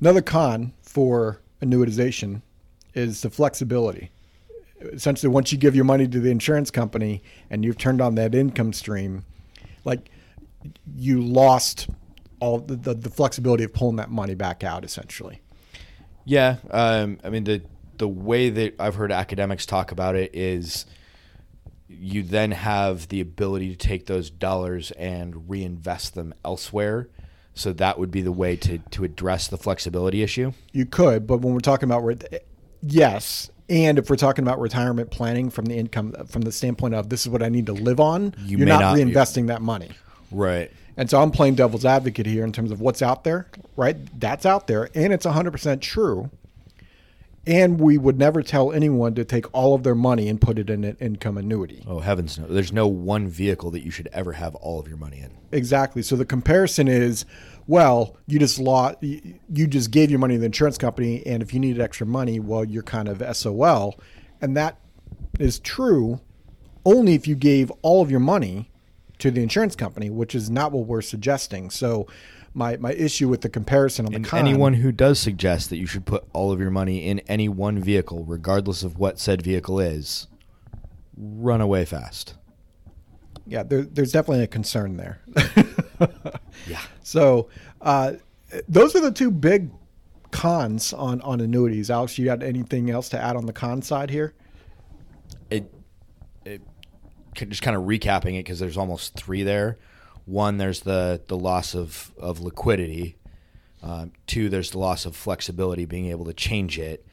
Another 0.00 0.22
con 0.22 0.72
for 0.80 1.40
annuitization 1.60 2.42
is 2.98 3.22
the 3.22 3.30
flexibility. 3.30 4.10
Essentially, 4.80 5.32
once 5.32 5.50
you 5.52 5.58
give 5.58 5.74
your 5.74 5.84
money 5.84 6.06
to 6.06 6.20
the 6.20 6.30
insurance 6.30 6.70
company 6.70 7.22
and 7.50 7.64
you've 7.64 7.78
turned 7.78 8.00
on 8.00 8.14
that 8.16 8.34
income 8.34 8.72
stream, 8.72 9.24
like 9.84 10.10
you 10.96 11.20
lost 11.20 11.88
all 12.40 12.58
the, 12.58 12.76
the, 12.76 12.94
the 12.94 13.10
flexibility 13.10 13.64
of 13.64 13.72
pulling 13.72 13.96
that 13.96 14.10
money 14.10 14.34
back 14.34 14.62
out, 14.62 14.84
essentially. 14.84 15.40
Yeah, 16.24 16.56
um, 16.70 17.18
I 17.24 17.30
mean 17.30 17.44
the 17.44 17.62
the 17.96 18.08
way 18.08 18.50
that 18.50 18.74
I've 18.78 18.94
heard 18.94 19.10
academics 19.10 19.66
talk 19.66 19.90
about 19.90 20.14
it 20.14 20.30
is 20.34 20.86
you 21.88 22.22
then 22.22 22.52
have 22.52 23.08
the 23.08 23.20
ability 23.20 23.70
to 23.70 23.76
take 23.76 24.06
those 24.06 24.30
dollars 24.30 24.92
and 24.92 25.48
reinvest 25.48 26.14
them 26.14 26.32
elsewhere. 26.44 27.08
So 27.54 27.72
that 27.72 27.98
would 27.98 28.12
be 28.12 28.20
the 28.20 28.30
way 28.30 28.54
to 28.56 28.78
to 28.78 29.04
address 29.04 29.48
the 29.48 29.56
flexibility 29.56 30.22
issue. 30.22 30.52
You 30.72 30.86
could, 30.86 31.26
but 31.26 31.38
when 31.38 31.54
we're 31.54 31.60
talking 31.60 31.88
about 31.88 32.04
re- 32.04 32.18
yes, 32.82 33.50
and 33.68 33.98
if 33.98 34.08
we're 34.10 34.16
talking 34.16 34.44
about 34.44 34.60
retirement 34.60 35.10
planning 35.10 35.50
from 35.50 35.66
the 35.66 35.76
income 35.76 36.14
from 36.28 36.42
the 36.42 36.52
standpoint 36.52 36.94
of 36.94 37.08
this 37.10 37.22
is 37.22 37.28
what 37.28 37.42
I 37.42 37.48
need 37.48 37.66
to 37.66 37.72
live 37.72 38.00
on, 38.00 38.34
You 38.44 38.58
you 38.58 38.64
are 38.64 38.66
not, 38.68 38.80
not- 38.80 38.96
reinvesting 38.96 39.48
that 39.48 39.62
money. 39.62 39.90
Right. 40.30 40.70
And 40.96 41.08
so 41.08 41.22
I'm 41.22 41.30
playing 41.30 41.54
devil's 41.54 41.84
advocate 41.84 42.26
here 42.26 42.44
in 42.44 42.50
terms 42.52 42.72
of 42.72 42.80
what's 42.80 43.02
out 43.02 43.22
there, 43.22 43.46
right? 43.76 43.96
That's 44.18 44.44
out 44.44 44.66
there, 44.66 44.90
and 44.96 45.12
it's 45.12 45.24
100% 45.24 45.80
true. 45.80 46.28
And 47.48 47.80
we 47.80 47.96
would 47.96 48.18
never 48.18 48.42
tell 48.42 48.72
anyone 48.72 49.14
to 49.14 49.24
take 49.24 49.46
all 49.54 49.74
of 49.74 49.82
their 49.82 49.94
money 49.94 50.28
and 50.28 50.38
put 50.38 50.58
it 50.58 50.68
in 50.68 50.84
an 50.84 50.98
income 51.00 51.38
annuity. 51.38 51.82
Oh 51.86 52.00
heavens 52.00 52.38
no! 52.38 52.46
There's 52.46 52.74
no 52.74 52.86
one 52.86 53.26
vehicle 53.26 53.70
that 53.70 53.82
you 53.82 53.90
should 53.90 54.08
ever 54.12 54.32
have 54.34 54.54
all 54.56 54.78
of 54.78 54.86
your 54.86 54.98
money 54.98 55.20
in. 55.20 55.30
Exactly. 55.50 56.02
So 56.02 56.14
the 56.14 56.26
comparison 56.26 56.88
is, 56.88 57.24
well, 57.66 58.18
you 58.26 58.38
just 58.38 58.58
lost, 58.58 58.98
you 59.02 59.66
just 59.66 59.90
gave 59.90 60.10
your 60.10 60.18
money 60.18 60.34
to 60.34 60.40
the 60.40 60.46
insurance 60.46 60.76
company, 60.76 61.26
and 61.26 61.42
if 61.42 61.54
you 61.54 61.58
needed 61.58 61.80
extra 61.80 62.06
money, 62.06 62.38
well, 62.38 62.66
you're 62.66 62.82
kind 62.82 63.08
of 63.08 63.24
SOL, 63.34 63.98
and 64.42 64.54
that 64.54 64.78
is 65.40 65.58
true 65.58 66.20
only 66.84 67.14
if 67.14 67.26
you 67.26 67.34
gave 67.34 67.70
all 67.80 68.02
of 68.02 68.10
your 68.10 68.20
money 68.20 68.70
to 69.18 69.30
the 69.30 69.42
insurance 69.42 69.74
company, 69.74 70.10
which 70.10 70.34
is 70.34 70.50
not 70.50 70.70
what 70.70 70.86
we're 70.86 71.00
suggesting. 71.00 71.70
So 71.70 72.06
my 72.58 72.76
my 72.76 72.92
issue 72.92 73.28
with 73.28 73.40
the 73.40 73.48
comparison 73.48 74.04
on 74.04 74.12
the 74.12 74.16
And 74.16 74.26
con, 74.26 74.40
anyone 74.40 74.74
who 74.74 74.92
does 74.92 75.18
suggest 75.18 75.70
that 75.70 75.76
you 75.78 75.86
should 75.86 76.04
put 76.04 76.24
all 76.32 76.52
of 76.52 76.60
your 76.60 76.70
money 76.70 77.06
in 77.06 77.20
any 77.20 77.48
one 77.48 77.78
vehicle, 77.78 78.24
regardless 78.24 78.82
of 78.82 78.98
what 78.98 79.18
said 79.18 79.40
vehicle 79.40 79.80
is, 79.80 80.26
run 81.16 81.60
away 81.60 81.84
fast. 81.84 82.34
yeah, 83.46 83.62
there, 83.62 83.82
there's 83.82 84.12
definitely 84.12 84.44
a 84.44 84.48
concern 84.48 84.96
there. 84.96 85.20
Yeah. 86.66 86.80
So 87.02 87.48
uh, 87.80 88.14
those 88.68 88.94
are 88.96 89.00
the 89.00 89.12
two 89.12 89.30
big 89.30 89.70
cons 90.32 90.92
on 90.92 91.20
on 91.22 91.40
annuities. 91.40 91.90
Alex, 91.90 92.18
you 92.18 92.24
got 92.24 92.42
anything 92.42 92.90
else 92.90 93.08
to 93.10 93.20
add 93.20 93.36
on 93.36 93.46
the 93.46 93.52
con 93.52 93.80
side 93.80 94.10
here? 94.10 94.34
it, 95.50 95.72
it 96.44 96.60
just 97.34 97.62
kind 97.62 97.76
of 97.76 97.84
recapping 97.84 98.34
it 98.34 98.44
because 98.44 98.58
there's 98.58 98.76
almost 98.76 99.14
three 99.14 99.42
there. 99.42 99.78
One, 100.28 100.58
there's 100.58 100.80
the 100.80 101.22
the 101.26 101.38
loss 101.38 101.74
of 101.74 102.12
of 102.18 102.40
liquidity. 102.40 103.16
Um, 103.82 104.12
two, 104.26 104.50
there's 104.50 104.72
the 104.72 104.78
loss 104.78 105.06
of 105.06 105.16
flexibility, 105.16 105.86
being 105.86 106.06
able 106.06 106.26
to 106.26 106.34
change 106.34 106.78
it, 106.78 107.06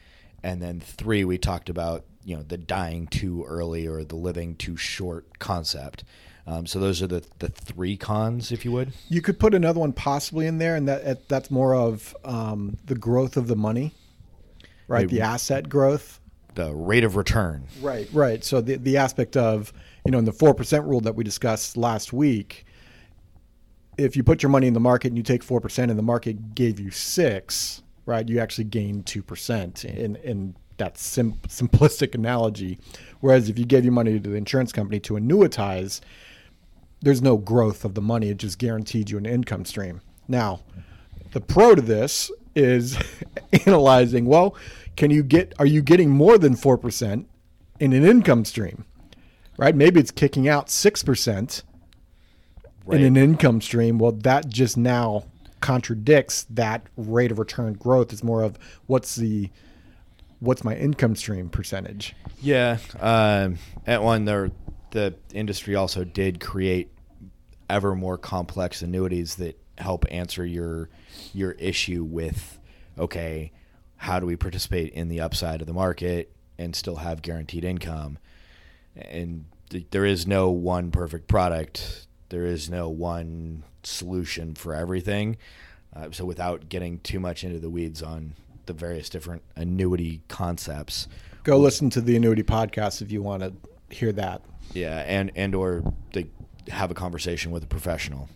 and 0.43 0.61
then 0.61 0.81
three, 0.81 1.23
we 1.23 1.37
talked 1.37 1.69
about 1.69 2.03
you 2.25 2.35
know 2.35 2.43
the 2.43 2.57
dying 2.57 3.07
too 3.07 3.45
early 3.47 3.87
or 3.87 4.03
the 4.03 4.17
living 4.17 4.55
too 4.55 4.75
short 4.75 5.39
concept. 5.39 6.03
Um, 6.45 6.65
so 6.65 6.77
those 6.77 7.01
are 7.01 7.07
the 7.07 7.23
the 7.39 7.47
three 7.47 7.95
cons, 7.95 8.51
if 8.51 8.65
you 8.65 8.73
would. 8.73 8.91
You 9.07 9.21
could 9.21 9.39
put 9.39 9.53
another 9.53 9.79
one 9.79 9.93
possibly 9.93 10.45
in 10.45 10.57
there, 10.57 10.75
and 10.75 10.85
that 10.89 11.29
that's 11.29 11.49
more 11.49 11.73
of 11.73 12.13
um, 12.25 12.75
the 12.85 12.95
growth 12.95 13.37
of 13.37 13.47
the 13.47 13.55
money, 13.55 13.93
right? 14.89 14.99
Right. 14.99 15.09
The 15.09 15.21
asset 15.21 15.69
growth. 15.69 16.19
The 16.55 16.73
rate 16.73 17.05
of 17.05 17.15
return. 17.15 17.67
Right, 17.81 18.09
right. 18.11 18.43
So 18.43 18.59
the 18.59 18.75
the 18.75 18.97
aspect 18.97 19.37
of 19.37 19.71
you 20.05 20.11
know 20.11 20.19
in 20.19 20.25
the 20.25 20.33
four 20.33 20.53
percent 20.53 20.85
rule 20.85 20.99
that 21.01 21.15
we 21.15 21.23
discussed 21.23 21.77
last 21.77 22.11
week, 22.11 22.65
if 23.97 24.15
you 24.15 24.23
put 24.23 24.43
your 24.43 24.49
money 24.49 24.67
in 24.67 24.73
the 24.73 24.79
market 24.79 25.09
and 25.09 25.17
you 25.17 25.23
take 25.23 25.43
four 25.43 25.61
percent 25.61 25.89
and 25.89 25.97
the 25.97 26.03
market 26.03 26.55
gave 26.55 26.79
you 26.79 26.91
six, 26.91 27.83
right, 28.05 28.27
you 28.27 28.39
actually 28.39 28.65
gain 28.65 29.03
two 29.03 29.23
percent 29.23 29.85
in 29.85 30.15
in 30.17 30.55
that 30.77 30.97
sim- 30.97 31.39
simplistic 31.47 32.15
analogy. 32.15 32.77
Whereas 33.21 33.49
if 33.49 33.57
you 33.57 33.65
gave 33.65 33.83
your 33.83 33.93
money 33.93 34.19
to 34.19 34.29
the 34.29 34.35
insurance 34.35 34.71
company 34.71 34.99
to 35.01 35.13
annuitize, 35.13 36.01
there's 37.01 37.21
no 37.21 37.37
growth 37.37 37.85
of 37.85 37.93
the 37.93 38.01
money; 38.01 38.29
it 38.29 38.37
just 38.37 38.59
guaranteed 38.59 39.09
you 39.09 39.17
an 39.17 39.25
income 39.25 39.65
stream. 39.65 40.01
Now, 40.27 40.61
the 41.31 41.41
pro 41.41 41.75
to 41.75 41.81
this 41.81 42.31
is 42.55 42.97
analyzing 43.65 44.25
well 44.25 44.55
can 44.95 45.11
you 45.11 45.21
get 45.21 45.53
are 45.59 45.65
you 45.65 45.81
getting 45.81 46.09
more 46.09 46.37
than 46.37 46.55
4% 46.55 47.25
in 47.81 47.93
an 47.93 48.05
income 48.05 48.45
stream 48.45 48.85
right 49.57 49.75
maybe 49.75 49.99
it's 49.99 50.11
kicking 50.11 50.47
out 50.47 50.67
6% 50.67 51.63
Right. 52.85 53.01
in 53.01 53.07
an 53.07 53.17
income 53.17 53.61
stream 53.61 53.97
well 53.97 54.11
that 54.11 54.47
just 54.47 54.77
now 54.77 55.23
contradicts 55.61 56.43
that 56.51 56.85
rate 56.97 57.31
of 57.31 57.39
return 57.39 57.73
growth 57.73 58.13
it's 58.13 58.23
more 58.23 58.43
of 58.43 58.57
what's 58.85 59.15
the 59.15 59.49
what's 60.39 60.63
my 60.63 60.75
income 60.75 61.15
stream 61.15 61.49
percentage 61.49 62.13
Yeah. 62.41 62.77
Um, 62.99 63.57
at 63.87 64.03
one, 64.03 64.25
there, 64.25 64.51
the 64.91 65.15
industry 65.33 65.73
also 65.75 66.03
did 66.03 66.39
create 66.39 66.91
ever 67.69 67.95
more 67.95 68.17
complex 68.17 68.81
annuities 68.81 69.35
that 69.35 69.59
help 69.77 70.05
answer 70.11 70.45
your 70.45 70.89
your 71.33 71.51
issue 71.53 72.03
with 72.03 72.59
okay, 72.99 73.51
how 73.97 74.19
do 74.19 74.25
we 74.25 74.35
participate 74.35 74.93
in 74.93 75.07
the 75.09 75.19
upside 75.21 75.61
of 75.61 75.67
the 75.67 75.73
market 75.73 76.31
and 76.57 76.75
still 76.75 76.97
have 76.97 77.21
guaranteed 77.21 77.63
income? 77.63 78.17
And 78.95 79.45
th- 79.69 79.87
there 79.91 80.05
is 80.05 80.27
no 80.27 80.49
one 80.49 80.91
perfect 80.91 81.27
product. 81.27 82.07
There 82.29 82.45
is 82.45 82.69
no 82.69 82.89
one 82.89 83.63
solution 83.83 84.55
for 84.55 84.73
everything. 84.73 85.37
Uh, 85.95 86.09
so 86.11 86.25
without 86.25 86.69
getting 86.69 86.99
too 86.99 87.19
much 87.19 87.43
into 87.43 87.59
the 87.59 87.69
weeds 87.69 88.01
on 88.01 88.33
the 88.65 88.73
various 88.73 89.09
different 89.09 89.43
annuity 89.55 90.21
concepts, 90.27 91.07
go 91.43 91.57
listen 91.57 91.89
to 91.91 92.01
the 92.01 92.15
annuity 92.15 92.43
podcast 92.43 93.01
if 93.01 93.11
you 93.11 93.21
want 93.21 93.43
to 93.43 93.53
hear 93.95 94.11
that 94.11 94.41
Yeah, 94.73 95.03
and 95.05 95.31
and 95.35 95.55
or 95.55 95.83
they 96.13 96.27
have 96.69 96.91
a 96.91 96.93
conversation 96.95 97.51
with 97.51 97.63
a 97.63 97.67
professional. 97.67 98.27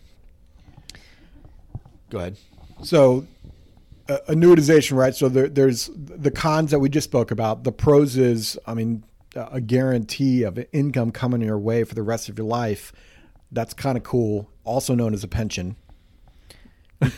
Go 2.10 2.18
ahead. 2.18 2.36
So, 2.82 3.26
uh, 4.08 4.18
annuitization, 4.28 4.96
right? 4.96 5.14
So 5.14 5.28
there, 5.28 5.48
there's 5.48 5.90
the 5.94 6.30
cons 6.30 6.70
that 6.70 6.78
we 6.78 6.88
just 6.88 7.04
spoke 7.04 7.30
about. 7.30 7.64
The 7.64 7.72
pros 7.72 8.16
is, 8.16 8.58
I 8.66 8.74
mean, 8.74 9.04
a 9.36 9.60
guarantee 9.60 10.42
of 10.42 10.58
income 10.72 11.12
coming 11.12 11.40
your 11.40 11.58
way 11.58 11.84
for 11.84 11.94
the 11.94 12.02
rest 12.02 12.28
of 12.28 12.38
your 12.38 12.46
life. 12.46 12.92
That's 13.52 13.74
kind 13.74 13.96
of 13.96 14.04
cool. 14.04 14.48
Also 14.64 14.94
known 14.94 15.14
as 15.14 15.24
a 15.24 15.28
pension. 15.28 15.76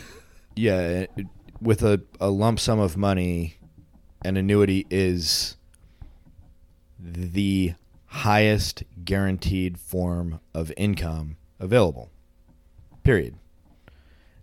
Yeah, 0.55 1.05
it- 1.17 1.27
with 1.59 1.81
a, 1.81 2.01
a 2.19 2.29
lump 2.29 2.59
sum 2.59 2.77
of 2.79 2.95
money, 2.97 3.55
an 4.23 4.37
annuity 4.37 4.85
is 4.91 5.55
the 6.99 7.73
highest 8.05 8.83
guaranteed 9.03 9.79
form 9.79 10.39
of 10.53 10.71
income 10.77 11.37
available. 11.59 12.11
Period. 13.03 13.35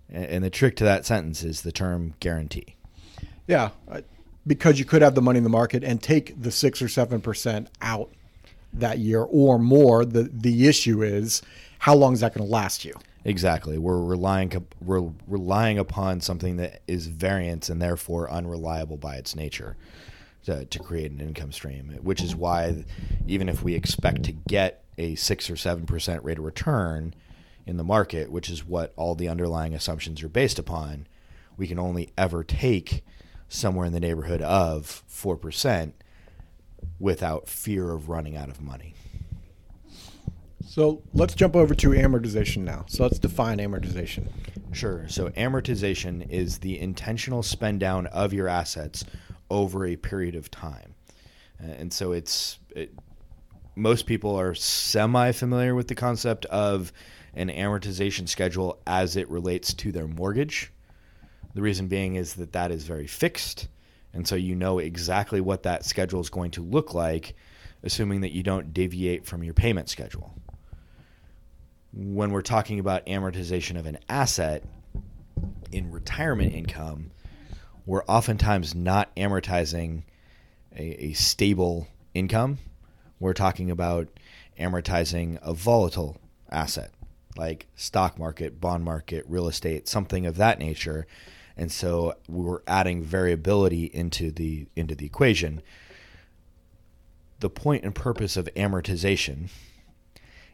And 0.08 0.42
the 0.42 0.50
trick 0.50 0.74
to 0.76 0.84
that 0.84 1.06
sentence 1.06 1.44
is 1.44 1.62
the 1.62 1.70
term 1.72 2.14
guarantee. 2.18 2.74
Yeah, 3.46 3.70
because 4.46 4.78
you 4.80 4.84
could 4.84 5.02
have 5.02 5.14
the 5.14 5.22
money 5.22 5.38
in 5.38 5.44
the 5.44 5.50
market 5.50 5.84
and 5.84 6.02
take 6.02 6.40
the 6.42 6.50
six 6.50 6.82
or 6.82 6.88
seven 6.88 7.20
percent 7.20 7.68
out 7.80 8.10
that 8.72 8.98
year 8.98 9.22
or 9.22 9.58
more. 9.60 10.04
The 10.04 10.24
the 10.32 10.66
issue 10.66 11.02
is 11.02 11.42
how 11.80 11.94
long 11.94 12.12
is 12.12 12.20
that 12.20 12.34
going 12.34 12.46
to 12.46 12.52
last 12.52 12.84
you? 12.84 12.92
Exactly. 13.24 13.78
We're 13.78 14.02
relying 14.02 14.52
we're 14.82 15.10
relying 15.26 15.78
upon 15.78 16.20
something 16.20 16.56
that 16.56 16.82
is 16.86 17.06
variance 17.06 17.70
and 17.70 17.80
therefore 17.80 18.30
unreliable 18.30 18.98
by 18.98 19.16
its 19.16 19.34
nature 19.34 19.76
to, 20.44 20.66
to 20.66 20.78
create 20.78 21.10
an 21.10 21.20
income 21.20 21.52
stream. 21.52 21.98
Which 22.02 22.22
is 22.22 22.36
why 22.36 22.84
even 23.26 23.48
if 23.48 23.62
we 23.62 23.74
expect 23.74 24.24
to 24.24 24.32
get 24.32 24.84
a 24.98 25.14
six 25.14 25.48
or 25.48 25.56
seven 25.56 25.86
percent 25.86 26.22
rate 26.22 26.38
of 26.38 26.44
return 26.44 27.14
in 27.66 27.78
the 27.78 27.84
market, 27.84 28.30
which 28.30 28.50
is 28.50 28.62
what 28.62 28.92
all 28.96 29.14
the 29.14 29.28
underlying 29.28 29.74
assumptions 29.74 30.22
are 30.22 30.28
based 30.28 30.58
upon, 30.58 31.06
we 31.56 31.66
can 31.66 31.78
only 31.78 32.12
ever 32.18 32.44
take 32.44 33.02
somewhere 33.48 33.86
in 33.86 33.94
the 33.94 34.00
neighborhood 34.00 34.42
of 34.42 35.02
four 35.06 35.36
percent 35.36 35.94
without 36.98 37.48
fear 37.48 37.90
of 37.92 38.10
running 38.10 38.36
out 38.36 38.50
of 38.50 38.60
money. 38.60 38.94
So 40.70 41.02
let's 41.14 41.34
jump 41.34 41.56
over 41.56 41.74
to 41.74 41.88
amortization 41.88 42.58
now. 42.58 42.84
So 42.86 43.02
let's 43.02 43.18
define 43.18 43.58
amortization. 43.58 44.28
Sure. 44.70 45.04
So 45.08 45.30
amortization 45.30 46.30
is 46.30 46.58
the 46.58 46.78
intentional 46.78 47.42
spend 47.42 47.80
down 47.80 48.06
of 48.06 48.32
your 48.32 48.46
assets 48.46 49.04
over 49.50 49.84
a 49.84 49.96
period 49.96 50.36
of 50.36 50.48
time, 50.48 50.94
Uh, 51.60 51.72
and 51.72 51.92
so 51.92 52.12
it's 52.12 52.60
it, 52.76 52.94
most 53.74 54.06
people 54.06 54.36
are 54.36 54.54
semi 54.54 55.32
familiar 55.32 55.74
with 55.74 55.88
the 55.88 55.96
concept 55.96 56.46
of 56.46 56.92
an 57.34 57.48
amortization 57.48 58.28
schedule 58.28 58.80
as 58.86 59.16
it 59.16 59.28
relates 59.28 59.74
to 59.74 59.90
their 59.90 60.06
mortgage. 60.06 60.72
The 61.52 61.62
reason 61.62 61.88
being 61.88 62.14
is 62.14 62.34
that 62.34 62.52
that 62.52 62.70
is 62.70 62.84
very 62.84 63.08
fixed, 63.08 63.66
and 64.14 64.24
so 64.24 64.36
you 64.36 64.54
know 64.54 64.78
exactly 64.78 65.40
what 65.40 65.64
that 65.64 65.84
schedule 65.84 66.20
is 66.20 66.30
going 66.30 66.52
to 66.52 66.62
look 66.62 66.94
like, 66.94 67.34
assuming 67.82 68.20
that 68.20 68.30
you 68.30 68.44
don't 68.44 68.72
deviate 68.72 69.26
from 69.26 69.42
your 69.42 69.54
payment 69.54 69.88
schedule 69.88 70.39
when 71.92 72.30
we're 72.30 72.42
talking 72.42 72.78
about 72.78 73.06
amortization 73.06 73.78
of 73.78 73.86
an 73.86 73.98
asset 74.08 74.64
in 75.72 75.90
retirement 75.90 76.54
income, 76.54 77.10
we're 77.86 78.04
oftentimes 78.04 78.74
not 78.74 79.14
amortizing 79.16 80.02
a, 80.76 81.06
a 81.06 81.12
stable 81.14 81.88
income. 82.14 82.58
We're 83.18 83.32
talking 83.32 83.70
about 83.70 84.08
amortizing 84.58 85.38
a 85.42 85.52
volatile 85.52 86.18
asset 86.50 86.90
like 87.36 87.66
stock 87.76 88.18
market, 88.18 88.60
bond 88.60 88.84
market, 88.84 89.24
real 89.28 89.48
estate, 89.48 89.88
something 89.88 90.26
of 90.26 90.36
that 90.36 90.58
nature. 90.58 91.06
And 91.56 91.70
so 91.70 92.14
we're 92.28 92.60
adding 92.66 93.02
variability 93.02 93.84
into 93.84 94.30
the 94.30 94.66
into 94.76 94.94
the 94.94 95.06
equation. 95.06 95.62
The 97.40 97.50
point 97.50 97.84
and 97.84 97.94
purpose 97.94 98.36
of 98.36 98.48
amortization 98.56 99.48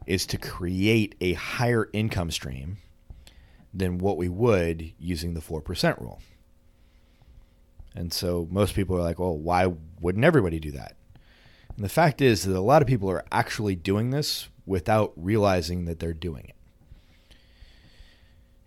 is 0.06 0.26
to 0.26 0.38
create 0.38 1.14
a 1.20 1.32
higher 1.34 1.88
income 1.92 2.30
stream 2.30 2.78
than 3.74 3.98
what 3.98 4.16
we 4.16 4.28
would 4.28 4.92
using 4.98 5.34
the 5.34 5.40
4% 5.40 6.00
rule. 6.00 6.20
And 7.94 8.12
so 8.12 8.46
most 8.50 8.74
people 8.74 8.96
are 8.96 9.02
like, 9.02 9.18
well, 9.18 9.36
why 9.36 9.72
wouldn't 10.00 10.24
everybody 10.24 10.60
do 10.60 10.70
that? 10.72 10.96
And 11.74 11.84
the 11.84 11.90
fact 11.90 12.20
is 12.20 12.44
that 12.44 12.56
a 12.56 12.60
lot 12.60 12.82
of 12.82 12.88
people 12.88 13.10
are 13.10 13.24
actually 13.32 13.74
doing 13.74 14.10
this 14.10 14.48
without 14.64 15.12
realizing 15.16 15.84
that 15.86 15.98
they're 15.98 16.12
doing 16.12 16.46
it. 16.48 17.36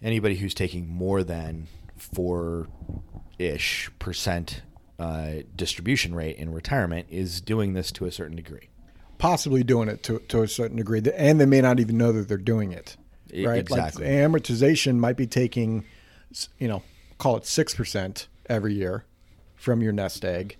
Anybody 0.01 0.35
who's 0.35 0.53
taking 0.53 0.87
more 0.87 1.23
than 1.23 1.67
four 1.97 2.67
ish 3.37 3.89
percent 3.99 4.61
uh, 4.97 5.43
distribution 5.55 6.13
rate 6.15 6.37
in 6.37 6.51
retirement 6.51 7.07
is 7.09 7.41
doing 7.41 7.73
this 7.73 7.91
to 7.93 8.05
a 8.05 8.11
certain 8.11 8.35
degree. 8.35 8.69
Possibly 9.19 9.63
doing 9.63 9.87
it 9.89 10.01
to, 10.03 10.17
to 10.29 10.41
a 10.41 10.47
certain 10.47 10.77
degree, 10.77 11.03
and 11.15 11.39
they 11.39 11.45
may 11.45 11.61
not 11.61 11.79
even 11.79 11.97
know 11.97 12.11
that 12.11 12.27
they're 12.27 12.37
doing 12.37 12.71
it. 12.71 12.97
Right? 13.31 13.59
exactly. 13.59 14.05
Like 14.05 14.13
amortization 14.13 14.97
might 14.97 15.15
be 15.15 15.27
taking, 15.27 15.85
you 16.57 16.67
know, 16.67 16.81
call 17.19 17.37
it 17.37 17.45
six 17.45 17.75
percent 17.75 18.27
every 18.47 18.73
year 18.73 19.05
from 19.55 19.83
your 19.83 19.91
nest 19.91 20.25
egg, 20.25 20.57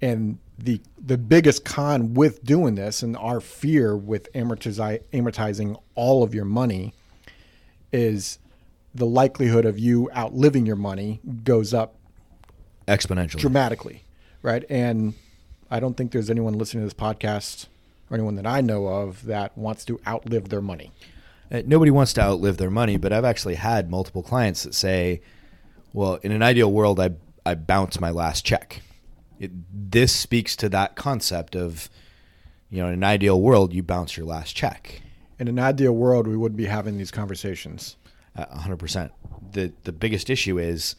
and 0.00 0.38
the 0.58 0.80
the 0.98 1.16
biggest 1.16 1.64
con 1.64 2.14
with 2.14 2.42
doing 2.44 2.74
this 2.74 3.04
and 3.04 3.16
our 3.16 3.40
fear 3.40 3.96
with 3.96 4.32
amortizi- 4.32 5.02
amortizing 5.12 5.80
all 5.94 6.24
of 6.24 6.34
your 6.34 6.44
money 6.44 6.92
is 7.92 8.38
the 8.94 9.06
likelihood 9.06 9.64
of 9.64 9.78
you 9.78 10.10
outliving 10.16 10.66
your 10.66 10.76
money 10.76 11.20
goes 11.44 11.72
up 11.72 11.94
exponentially. 12.88 13.38
dramatically, 13.38 14.04
right? 14.42 14.64
And 14.68 15.14
I 15.70 15.78
don't 15.78 15.96
think 15.96 16.10
there's 16.10 16.30
anyone 16.30 16.54
listening 16.54 16.82
to 16.82 16.86
this 16.86 16.94
podcast 16.94 17.66
or 18.12 18.16
anyone 18.16 18.34
that 18.34 18.46
I 18.46 18.60
know 18.60 18.86
of 18.86 19.24
that 19.24 19.56
wants 19.56 19.84
to 19.86 19.98
outlive 20.06 20.50
their 20.50 20.60
money. 20.60 20.92
Uh, 21.50 21.62
nobody 21.64 21.90
wants 21.90 22.12
to 22.14 22.20
outlive 22.20 22.58
their 22.58 22.70
money, 22.70 22.98
but 22.98 23.12
I've 23.12 23.24
actually 23.24 23.54
had 23.54 23.90
multiple 23.90 24.22
clients 24.22 24.62
that 24.64 24.74
say, 24.74 25.22
"Well, 25.92 26.16
in 26.22 26.30
an 26.30 26.42
ideal 26.42 26.70
world, 26.70 27.00
I 27.00 27.12
I 27.44 27.54
bounce 27.54 28.00
my 28.00 28.10
last 28.10 28.44
check." 28.44 28.82
It, 29.38 29.50
this 29.72 30.14
speaks 30.14 30.54
to 30.56 30.68
that 30.68 30.94
concept 30.94 31.56
of, 31.56 31.88
you 32.70 32.80
know, 32.80 32.88
in 32.88 32.94
an 32.94 33.04
ideal 33.04 33.40
world, 33.40 33.72
you 33.72 33.82
bounce 33.82 34.16
your 34.16 34.26
last 34.26 34.54
check. 34.54 35.02
In 35.38 35.48
an 35.48 35.58
ideal 35.58 35.92
world, 35.92 36.28
we 36.28 36.36
wouldn't 36.36 36.56
be 36.56 36.66
having 36.66 36.98
these 36.98 37.10
conversations. 37.10 37.96
A 38.36 38.58
hundred 38.58 38.78
percent. 38.78 39.12
The 39.52 39.72
the 39.84 39.92
biggest 39.92 40.30
issue 40.30 40.58
is 40.58 40.96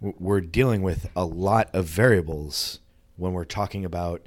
we're 0.00 0.40
dealing 0.40 0.82
with 0.82 1.10
a 1.14 1.24
lot 1.24 1.68
of 1.74 1.84
variables 1.84 2.80
when 3.16 3.32
we're 3.32 3.44
talking 3.44 3.84
about 3.84 4.22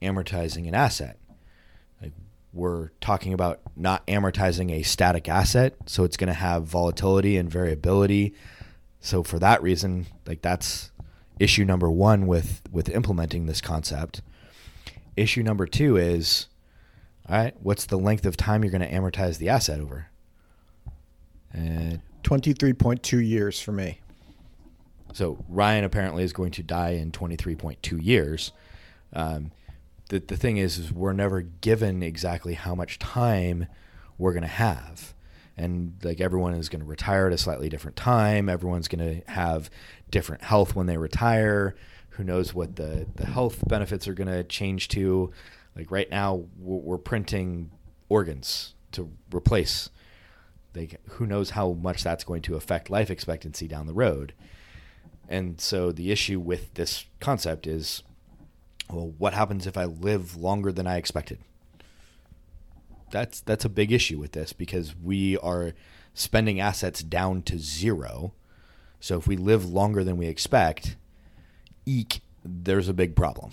amortizing 0.00 0.66
an 0.66 0.74
asset. 0.74 1.19
Like 2.00 2.12
we're 2.52 2.88
talking 3.00 3.32
about 3.32 3.60
not 3.76 4.06
amortizing 4.06 4.72
a 4.72 4.82
static 4.82 5.28
asset, 5.28 5.74
so 5.86 6.04
it's 6.04 6.16
going 6.16 6.28
to 6.28 6.34
have 6.34 6.64
volatility 6.64 7.36
and 7.36 7.50
variability. 7.50 8.34
So 9.00 9.22
for 9.22 9.38
that 9.38 9.62
reason, 9.62 10.06
like 10.26 10.42
that's 10.42 10.90
issue 11.38 11.64
number 11.64 11.90
1 11.90 12.26
with 12.26 12.62
with 12.70 12.88
implementing 12.88 13.46
this 13.46 13.60
concept. 13.60 14.22
Issue 15.16 15.42
number 15.42 15.66
2 15.66 15.96
is 15.96 16.46
all 17.28 17.36
right, 17.36 17.54
what's 17.60 17.86
the 17.86 17.96
length 17.96 18.26
of 18.26 18.36
time 18.36 18.64
you're 18.64 18.72
going 18.72 18.80
to 18.80 18.90
amortize 18.90 19.38
the 19.38 19.48
asset 19.48 19.78
over? 19.80 20.08
And 21.52 22.00
23.2 22.24 23.26
years 23.26 23.60
for 23.60 23.72
me. 23.72 24.00
so 25.12 25.44
Ryan 25.48 25.84
apparently 25.84 26.24
is 26.24 26.32
going 26.32 26.50
to 26.52 26.62
die 26.62 26.90
in 26.90 27.12
23.2 27.12 28.04
years. 28.04 28.52
Um, 29.12 29.52
the, 30.10 30.18
the 30.18 30.36
thing 30.36 30.56
is, 30.58 30.76
is 30.76 30.92
we're 30.92 31.12
never 31.12 31.40
given 31.40 32.02
exactly 32.02 32.54
how 32.54 32.74
much 32.74 32.98
time 32.98 33.66
we're 34.18 34.32
going 34.32 34.42
to 34.42 34.48
have. 34.48 35.14
And 35.56 35.94
like 36.02 36.20
everyone 36.20 36.54
is 36.54 36.68
going 36.68 36.80
to 36.80 36.86
retire 36.86 37.28
at 37.28 37.32
a 37.32 37.38
slightly 37.38 37.68
different 37.68 37.96
time. 37.96 38.48
Everyone's 38.48 38.88
going 38.88 39.22
to 39.22 39.30
have 39.30 39.70
different 40.10 40.42
health 40.42 40.74
when 40.74 40.86
they 40.86 40.96
retire. 40.96 41.76
Who 42.10 42.24
knows 42.24 42.52
what 42.52 42.76
the, 42.76 43.06
the 43.14 43.26
health 43.26 43.66
benefits 43.68 44.08
are 44.08 44.14
going 44.14 44.28
to 44.28 44.42
change 44.44 44.88
to? 44.88 45.30
Like 45.76 45.90
right 45.90 46.10
now, 46.10 46.44
we're, 46.58 46.98
printing 46.98 47.70
organs 48.08 48.74
to 48.92 49.10
replace. 49.32 49.90
Like 50.74 51.00
who 51.10 51.26
knows 51.26 51.50
how 51.50 51.72
much 51.72 52.02
that's 52.02 52.24
going 52.24 52.42
to 52.42 52.56
affect 52.56 52.90
life 52.90 53.10
expectancy 53.10 53.68
down 53.68 53.86
the 53.86 53.94
road. 53.94 54.34
And 55.28 55.60
so 55.60 55.92
the 55.92 56.10
issue 56.10 56.40
with 56.40 56.74
this 56.74 57.04
concept 57.20 57.68
is 57.68 58.02
well, 58.92 59.14
what 59.18 59.34
happens 59.34 59.66
if 59.66 59.76
I 59.76 59.84
live 59.84 60.36
longer 60.36 60.72
than 60.72 60.86
I 60.86 60.96
expected? 60.96 61.38
That's 63.10 63.40
that's 63.40 63.64
a 63.64 63.68
big 63.68 63.92
issue 63.92 64.18
with 64.18 64.32
this 64.32 64.52
because 64.52 64.94
we 64.96 65.36
are 65.38 65.72
spending 66.14 66.60
assets 66.60 67.02
down 67.02 67.42
to 67.42 67.58
zero. 67.58 68.34
So 69.00 69.18
if 69.18 69.26
we 69.26 69.36
live 69.36 69.68
longer 69.68 70.04
than 70.04 70.16
we 70.16 70.26
expect, 70.26 70.96
eek, 71.86 72.20
there's 72.44 72.88
a 72.88 72.92
big 72.92 73.16
problem. 73.16 73.50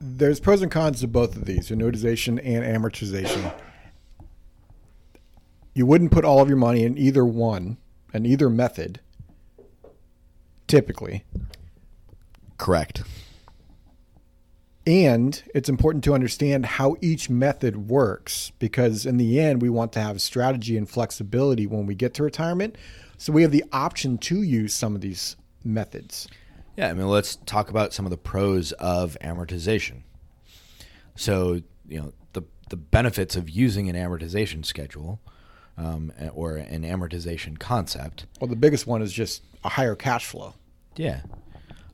There's 0.00 0.40
pros 0.40 0.62
and 0.62 0.70
cons 0.70 1.00
to 1.00 1.08
both 1.08 1.36
of 1.36 1.44
these, 1.44 1.70
annuitization 1.70 2.40
and 2.44 2.64
amortization. 2.64 3.54
You 5.74 5.86
wouldn't 5.86 6.10
put 6.10 6.24
all 6.24 6.40
of 6.40 6.48
your 6.48 6.58
money 6.58 6.82
in 6.82 6.98
either 6.98 7.24
one 7.24 7.78
and 8.12 8.26
either 8.26 8.50
method, 8.50 9.00
typically. 10.66 11.24
Correct. 12.62 13.02
And 14.86 15.42
it's 15.54 15.68
important 15.68 16.04
to 16.04 16.14
understand 16.14 16.64
how 16.64 16.96
each 17.00 17.28
method 17.28 17.88
works 17.88 18.52
because, 18.58 19.04
in 19.04 19.16
the 19.16 19.40
end, 19.40 19.62
we 19.62 19.68
want 19.68 19.92
to 19.92 20.00
have 20.00 20.20
strategy 20.20 20.76
and 20.76 20.88
flexibility 20.88 21.66
when 21.66 21.86
we 21.86 21.94
get 21.94 22.14
to 22.14 22.22
retirement. 22.22 22.76
So, 23.18 23.32
we 23.32 23.42
have 23.42 23.50
the 23.50 23.64
option 23.72 24.16
to 24.18 24.42
use 24.42 24.74
some 24.74 24.94
of 24.94 25.00
these 25.00 25.36
methods. 25.64 26.28
Yeah, 26.76 26.88
I 26.88 26.94
mean, 26.94 27.08
let's 27.08 27.36
talk 27.46 27.68
about 27.68 27.92
some 27.92 28.06
of 28.06 28.10
the 28.10 28.16
pros 28.16 28.72
of 28.72 29.16
amortization. 29.20 30.02
So, 31.16 31.62
you 31.88 32.00
know, 32.00 32.12
the 32.32 32.42
the 32.70 32.76
benefits 32.76 33.36
of 33.36 33.50
using 33.50 33.88
an 33.88 33.96
amortization 33.96 34.64
schedule 34.64 35.20
um, 35.76 36.12
or 36.32 36.56
an 36.56 36.82
amortization 36.82 37.58
concept. 37.58 38.26
Well, 38.40 38.48
the 38.48 38.56
biggest 38.56 38.86
one 38.86 39.02
is 39.02 39.12
just 39.12 39.42
a 39.64 39.68
higher 39.68 39.94
cash 39.94 40.26
flow. 40.26 40.54
Yeah, 40.96 41.20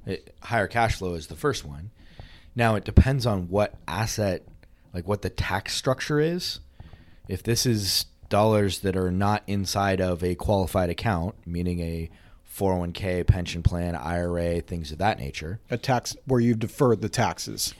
it, 0.08 0.34
higher 0.42 0.66
cash 0.66 0.96
flow 0.96 1.14
is 1.14 1.26
the 1.26 1.36
first 1.36 1.64
one. 1.64 1.90
Now 2.54 2.74
it 2.74 2.84
depends 2.84 3.26
on 3.26 3.48
what 3.48 3.74
asset, 3.86 4.42
like 4.92 5.06
what 5.06 5.22
the 5.22 5.30
tax 5.30 5.74
structure 5.74 6.18
is. 6.20 6.60
If 7.28 7.42
this 7.42 7.66
is 7.66 8.06
dollars 8.28 8.80
that 8.80 8.96
are 8.96 9.10
not 9.10 9.42
inside 9.46 10.00
of 10.00 10.22
a 10.24 10.34
qualified 10.34 10.90
account, 10.90 11.34
meaning 11.46 11.80
a 11.80 12.10
401k, 12.54 13.26
pension 13.26 13.62
plan, 13.62 13.94
IRA, 13.94 14.60
things 14.60 14.90
of 14.90 14.98
that 14.98 15.18
nature, 15.18 15.60
A 15.70 15.78
tax 15.78 16.16
where 16.26 16.40
you've 16.40 16.58
deferred 16.58 17.00
the 17.00 17.08
taxes. 17.08 17.74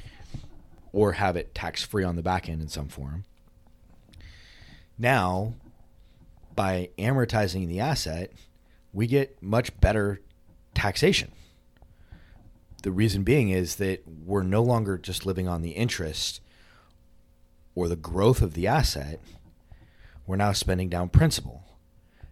or 0.92 1.12
have 1.12 1.36
it 1.36 1.54
tax 1.54 1.84
free 1.84 2.02
on 2.02 2.16
the 2.16 2.22
back 2.22 2.48
end 2.48 2.62
in 2.62 2.68
some 2.68 2.88
form. 2.88 3.24
Now, 4.98 5.54
by 6.54 6.88
amortizing 6.98 7.68
the 7.68 7.80
asset, 7.80 8.32
we 8.92 9.06
get 9.06 9.42
much 9.42 9.78
better 9.80 10.20
taxation. 10.74 11.30
The 12.82 12.92
reason 12.92 13.24
being 13.24 13.48
is 13.48 13.76
that 13.76 14.02
we're 14.06 14.42
no 14.42 14.62
longer 14.62 14.98
just 14.98 15.26
living 15.26 15.48
on 15.48 15.62
the 15.62 15.72
interest 15.72 16.40
or 17.74 17.88
the 17.88 17.96
growth 17.96 18.42
of 18.42 18.54
the 18.54 18.66
asset, 18.66 19.20
we're 20.26 20.36
now 20.36 20.52
spending 20.52 20.88
down 20.88 21.08
principal. 21.08 21.64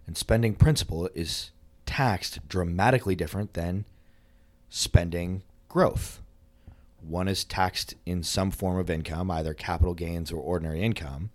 And 0.06 0.16
spending 0.16 0.54
principal 0.54 1.08
is 1.14 1.50
taxed 1.84 2.40
dramatically 2.48 3.14
different 3.14 3.54
than 3.54 3.84
spending 4.68 5.42
growth. 5.68 6.20
One 7.00 7.28
is 7.28 7.44
taxed 7.44 7.94
in 8.04 8.22
some 8.22 8.50
form 8.50 8.78
of 8.78 8.90
income, 8.90 9.30
either 9.30 9.54
capital 9.54 9.94
gains 9.94 10.32
or 10.32 10.40
ordinary 10.40 10.82
income. 10.82 11.30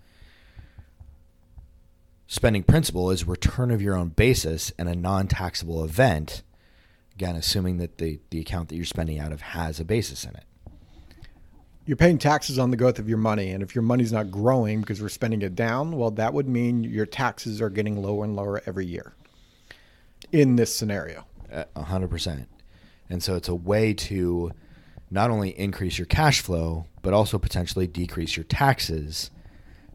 Spending 2.28 2.64
principal 2.64 3.12
is 3.12 3.28
return 3.28 3.72
of 3.72 3.82
your 3.82 3.96
own 3.96 4.10
basis 4.10 4.72
and 4.78 4.88
a 4.88 4.96
non 4.96 5.28
taxable 5.28 5.84
event, 5.84 6.44
again, 7.22 7.36
assuming 7.36 7.78
that 7.78 8.00
the, 8.00 8.20
the 8.32 8.40
account 8.40 8.70
that 8.70 8.76
you're 8.76 8.84
spending 8.84 9.20
out 9.20 9.32
of 9.32 9.42
has 9.42 9.80
a 9.80 9.86
basis 9.86 10.24
in 10.24 10.32
it. 10.32 10.44
You're 11.86 11.96
paying 11.96 12.18
taxes 12.18 12.58
on 12.58 12.72
the 12.72 12.78
growth 12.78 12.98
of 12.98 13.08
your 13.08 13.20
money. 13.20 13.52
And 13.52 13.62
if 13.62 13.76
your 13.76 13.84
money's 13.84 14.12
not 14.12 14.32
growing 14.32 14.82
because 14.82 15.04
we're 15.04 15.10
spending 15.10 15.44
it 15.44 15.54
down, 15.54 15.92
well, 15.92 16.10
that 16.12 16.34
would 16.34 16.50
mean 16.50 16.84
your 16.84 17.06
taxes 17.06 17.62
are 17.62 17.70
getting 17.70 18.02
lower 18.02 18.24
and 18.24 18.36
lower 18.36 18.64
every 18.66 18.88
year 18.88 19.14
in 20.32 20.56
this 20.56 20.74
scenario. 20.74 21.24
A 21.76 21.84
hundred 21.84 22.10
percent. 22.10 22.50
And 23.08 23.22
so 23.22 23.36
it's 23.36 23.50
a 23.50 23.56
way 23.56 23.94
to 23.94 24.52
not 25.12 25.30
only 25.30 25.50
increase 25.50 26.00
your 26.00 26.08
cash 26.08 26.42
flow, 26.42 26.88
but 27.04 27.14
also 27.14 27.38
potentially 27.38 27.86
decrease 27.86 28.36
your 28.36 28.46
taxes. 28.46 29.30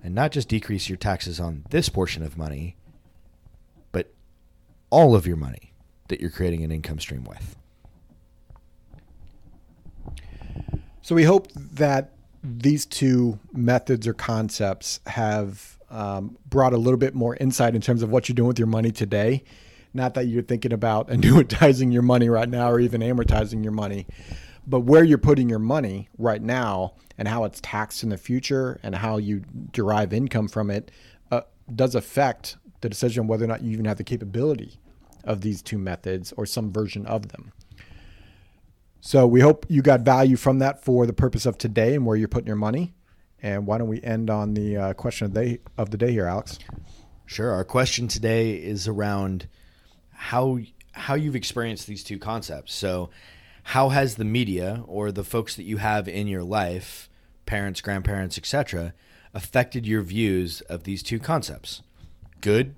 And 0.00 0.14
not 0.14 0.30
just 0.30 0.48
decrease 0.48 0.88
your 0.88 0.98
taxes 0.98 1.40
on 1.40 1.64
this 1.70 1.88
portion 1.88 2.22
of 2.22 2.38
money, 2.38 2.76
but 3.90 4.14
all 4.90 5.16
of 5.16 5.26
your 5.26 5.36
money 5.36 5.72
that 6.08 6.20
you're 6.20 6.30
creating 6.30 6.64
an 6.64 6.72
income 6.72 6.98
stream 6.98 7.24
with. 7.24 7.56
So 11.02 11.14
we 11.14 11.24
hope 11.24 11.52
that 11.52 12.12
these 12.42 12.84
two 12.84 13.38
methods 13.52 14.06
or 14.06 14.14
concepts 14.14 15.00
have 15.06 15.78
um, 15.90 16.36
brought 16.48 16.72
a 16.72 16.76
little 16.76 16.98
bit 16.98 17.14
more 17.14 17.36
insight 17.36 17.74
in 17.74 17.80
terms 17.80 18.02
of 18.02 18.10
what 18.10 18.28
you're 18.28 18.34
doing 18.34 18.48
with 18.48 18.58
your 18.58 18.66
money 18.66 18.90
today. 18.90 19.44
Not 19.94 20.14
that 20.14 20.26
you're 20.26 20.42
thinking 20.42 20.72
about 20.72 21.08
annuitizing 21.10 21.92
your 21.92 22.02
money 22.02 22.28
right 22.28 22.48
now 22.48 22.70
or 22.70 22.80
even 22.80 23.00
amortizing 23.00 23.62
your 23.62 23.72
money, 23.72 24.06
but 24.66 24.80
where 24.80 25.04
you're 25.04 25.18
putting 25.18 25.48
your 25.48 25.58
money 25.58 26.08
right 26.18 26.42
now 26.42 26.94
and 27.18 27.28
how 27.28 27.44
it's 27.44 27.60
taxed 27.60 28.02
in 28.02 28.08
the 28.10 28.18
future 28.18 28.80
and 28.82 28.96
how 28.96 29.16
you 29.16 29.42
derive 29.72 30.12
income 30.12 30.48
from 30.48 30.70
it 30.70 30.90
uh, 31.30 31.42
does 31.74 31.94
affect 31.94 32.56
the 32.80 32.88
decision 32.88 33.26
whether 33.26 33.44
or 33.44 33.48
not 33.48 33.62
you 33.62 33.70
even 33.70 33.84
have 33.84 33.96
the 33.96 34.04
capability 34.04 34.78
of 35.26 35.40
these 35.42 35.62
two 35.62 35.78
methods 35.78 36.32
or 36.36 36.46
some 36.46 36.72
version 36.72 37.06
of 37.06 37.28
them. 37.28 37.52
So 39.00 39.26
we 39.26 39.40
hope 39.40 39.66
you 39.68 39.82
got 39.82 40.00
value 40.00 40.36
from 40.36 40.58
that 40.58 40.84
for 40.84 41.06
the 41.06 41.12
purpose 41.12 41.46
of 41.46 41.58
today 41.58 41.94
and 41.94 42.06
where 42.06 42.16
you're 42.16 42.28
putting 42.28 42.48
your 42.48 42.56
money. 42.56 42.94
And 43.42 43.66
why 43.66 43.78
don't 43.78 43.88
we 43.88 44.02
end 44.02 44.30
on 44.30 44.54
the 44.54 44.76
uh, 44.76 44.92
question 44.94 45.26
of 45.26 45.34
the, 45.34 45.44
day, 45.44 45.58
of 45.76 45.90
the 45.90 45.96
day 45.96 46.10
here, 46.10 46.26
Alex? 46.26 46.58
Sure. 47.26 47.52
Our 47.52 47.64
question 47.64 48.08
today 48.08 48.54
is 48.54 48.88
around 48.88 49.48
how 50.10 50.58
how 50.96 51.14
you've 51.14 51.36
experienced 51.36 51.86
these 51.86 52.02
two 52.02 52.18
concepts. 52.18 52.74
So, 52.74 53.10
how 53.62 53.90
has 53.90 54.14
the 54.14 54.24
media 54.24 54.82
or 54.86 55.12
the 55.12 55.24
folks 55.24 55.56
that 55.56 55.64
you 55.64 55.76
have 55.76 56.08
in 56.08 56.26
your 56.26 56.42
life, 56.42 57.10
parents, 57.44 57.80
grandparents, 57.80 58.38
etc., 58.38 58.94
affected 59.34 59.86
your 59.86 60.02
views 60.02 60.62
of 60.62 60.84
these 60.84 61.02
two 61.02 61.18
concepts? 61.18 61.82
Good, 62.40 62.76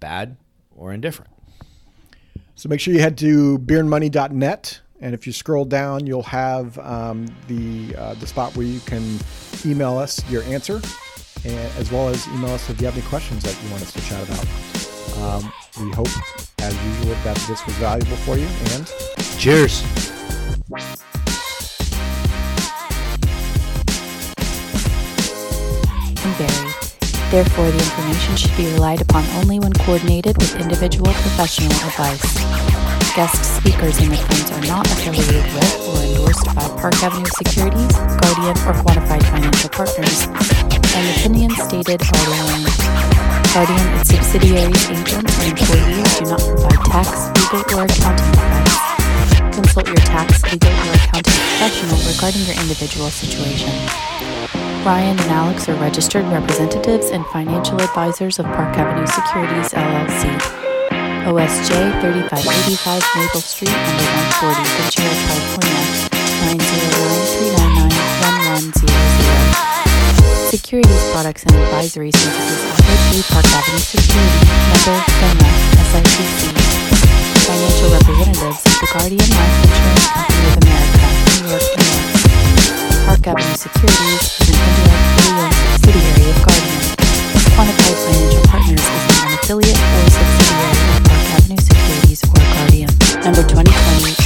bad, 0.00 0.36
or 0.70 0.92
indifferent? 0.92 1.30
So 2.56 2.70
make 2.70 2.80
sure 2.80 2.94
you 2.94 3.00
head 3.00 3.18
to 3.18 3.58
beerandmoney.net. 3.58 4.80
And 5.00 5.14
if 5.14 5.26
you 5.26 5.32
scroll 5.32 5.66
down, 5.66 6.06
you'll 6.06 6.22
have 6.22 6.78
um, 6.78 7.26
the 7.48 7.94
uh, 7.96 8.14
the 8.14 8.26
spot 8.26 8.56
where 8.56 8.66
you 8.66 8.80
can 8.80 9.18
email 9.66 9.98
us 9.98 10.28
your 10.30 10.42
answer, 10.44 10.80
and, 11.44 11.72
as 11.78 11.92
well 11.92 12.08
as 12.08 12.26
email 12.28 12.52
us 12.52 12.68
if 12.70 12.80
you 12.80 12.86
have 12.86 12.96
any 12.96 13.06
questions 13.06 13.42
that 13.42 13.62
you 13.62 13.70
want 13.70 13.82
us 13.82 13.92
to 13.92 14.00
chat 14.00 14.26
about. 14.26 14.46
Um, 15.22 15.52
we 15.84 15.92
hope, 15.92 16.08
as 16.60 16.74
usual, 16.86 17.14
that 17.24 17.36
this 17.46 17.64
was 17.66 17.74
valuable 17.76 18.16
for 18.16 18.38
you. 18.38 18.46
And 18.72 18.86
cheers. 19.38 19.82
Vary. 26.36 26.65
Therefore, 27.30 27.70
the 27.70 27.78
information 27.78 28.36
should 28.36 28.56
be 28.56 28.72
relied 28.74 29.00
upon 29.00 29.24
only 29.42 29.58
when 29.58 29.72
coordinated 29.72 30.38
with 30.38 30.60
individual 30.60 31.12
professional 31.12 31.72
advice. 31.72 32.22
Guest 33.16 33.56
speakers 33.56 33.98
in 33.98 34.10
the 34.10 34.20
are 34.54 34.66
not 34.68 34.86
affiliated 34.86 35.42
with 35.52 35.88
or 35.88 36.02
endorsed 36.06 36.46
by 36.54 36.68
Park 36.80 37.02
Avenue 37.02 37.26
Securities, 37.36 37.92
Guardian, 38.22 38.56
or 38.62 38.74
Quantified 38.78 39.24
Financial 39.30 39.70
Partners, 39.70 40.28
and 40.94 41.04
opinions 41.18 41.56
stated 41.62 42.00
are 42.00 42.12
their 42.14 42.30
own. 42.46 42.62
Guardian, 43.52 43.86
its 43.98 44.10
subsidiaries, 44.10 44.90
agents, 44.90 45.38
and 45.40 45.58
employees 45.58 46.18
do 46.18 46.24
not 46.30 46.40
provide 46.40 46.84
tax, 46.86 47.26
legal, 47.34 47.80
or 47.80 47.84
accounting 47.84 48.28
advice. 48.38 48.95
Consult 49.56 49.88
your 49.88 49.96
tax, 50.04 50.44
legal, 50.52 50.68
or 50.68 50.92
accounting 51.00 51.32
professional 51.32 51.96
regarding 52.12 52.44
your 52.44 52.60
individual 52.60 53.08
situation. 53.08 53.72
Brian 54.84 55.16
and 55.18 55.30
Alex 55.32 55.66
are 55.70 55.74
registered 55.80 56.26
representatives 56.26 57.08
and 57.08 57.24
financial 57.32 57.80
advisors 57.80 58.38
of 58.38 58.44
Park 58.52 58.76
Avenue 58.76 59.06
Securities 59.08 59.72
LLC. 59.72 60.28
OSJ 61.24 61.72
3585 62.04 63.00
Maple 63.16 63.40
Street, 63.40 63.72
number 63.72 64.04
140, 64.44 64.60
Ventura, 64.76 65.08
California 65.24 65.80
909-399-1100. 70.36 70.52
Securities 70.52 71.02
products 71.12 71.42
and 71.48 71.56
advisory 71.56 72.12
services 72.12 72.60
offered 72.76 73.00
through 73.08 73.24
Park 73.32 73.48
Avenue 73.56 73.80
Securities 73.80 74.46
financial 77.46 77.88
representatives 77.94 78.66
of 78.66 78.88
Guardian 78.90 79.22
Life 79.22 79.56
Insurance 79.62 80.06
Company 80.10 80.46
of 80.50 80.58
America, 80.66 81.06
New 81.30 81.46
York, 81.46 81.62
New 81.78 81.86
York. 81.86 82.26
Park 83.06 83.22
Avenue 83.22 83.54
Securities 83.54 84.22
is 84.42 84.50
an 84.50 84.58
indirect 84.66 85.54
subsidiary 85.78 86.26
of 86.26 86.38
Guardian. 86.42 86.82
Quantified 87.54 87.98
Financial 88.02 88.42
Partners 88.50 88.82
is 88.82 89.02
not 89.06 89.30
an 89.30 89.34
affiliate 89.38 89.78
or 89.78 90.02
subsidiary 90.10 90.74
of 90.90 91.04
Park 91.06 91.26
Avenue 91.38 91.62
Securities 91.62 92.20
or 92.26 92.34
Guardian. 92.34 92.90
Number 93.22 93.42
2020. 93.46 94.25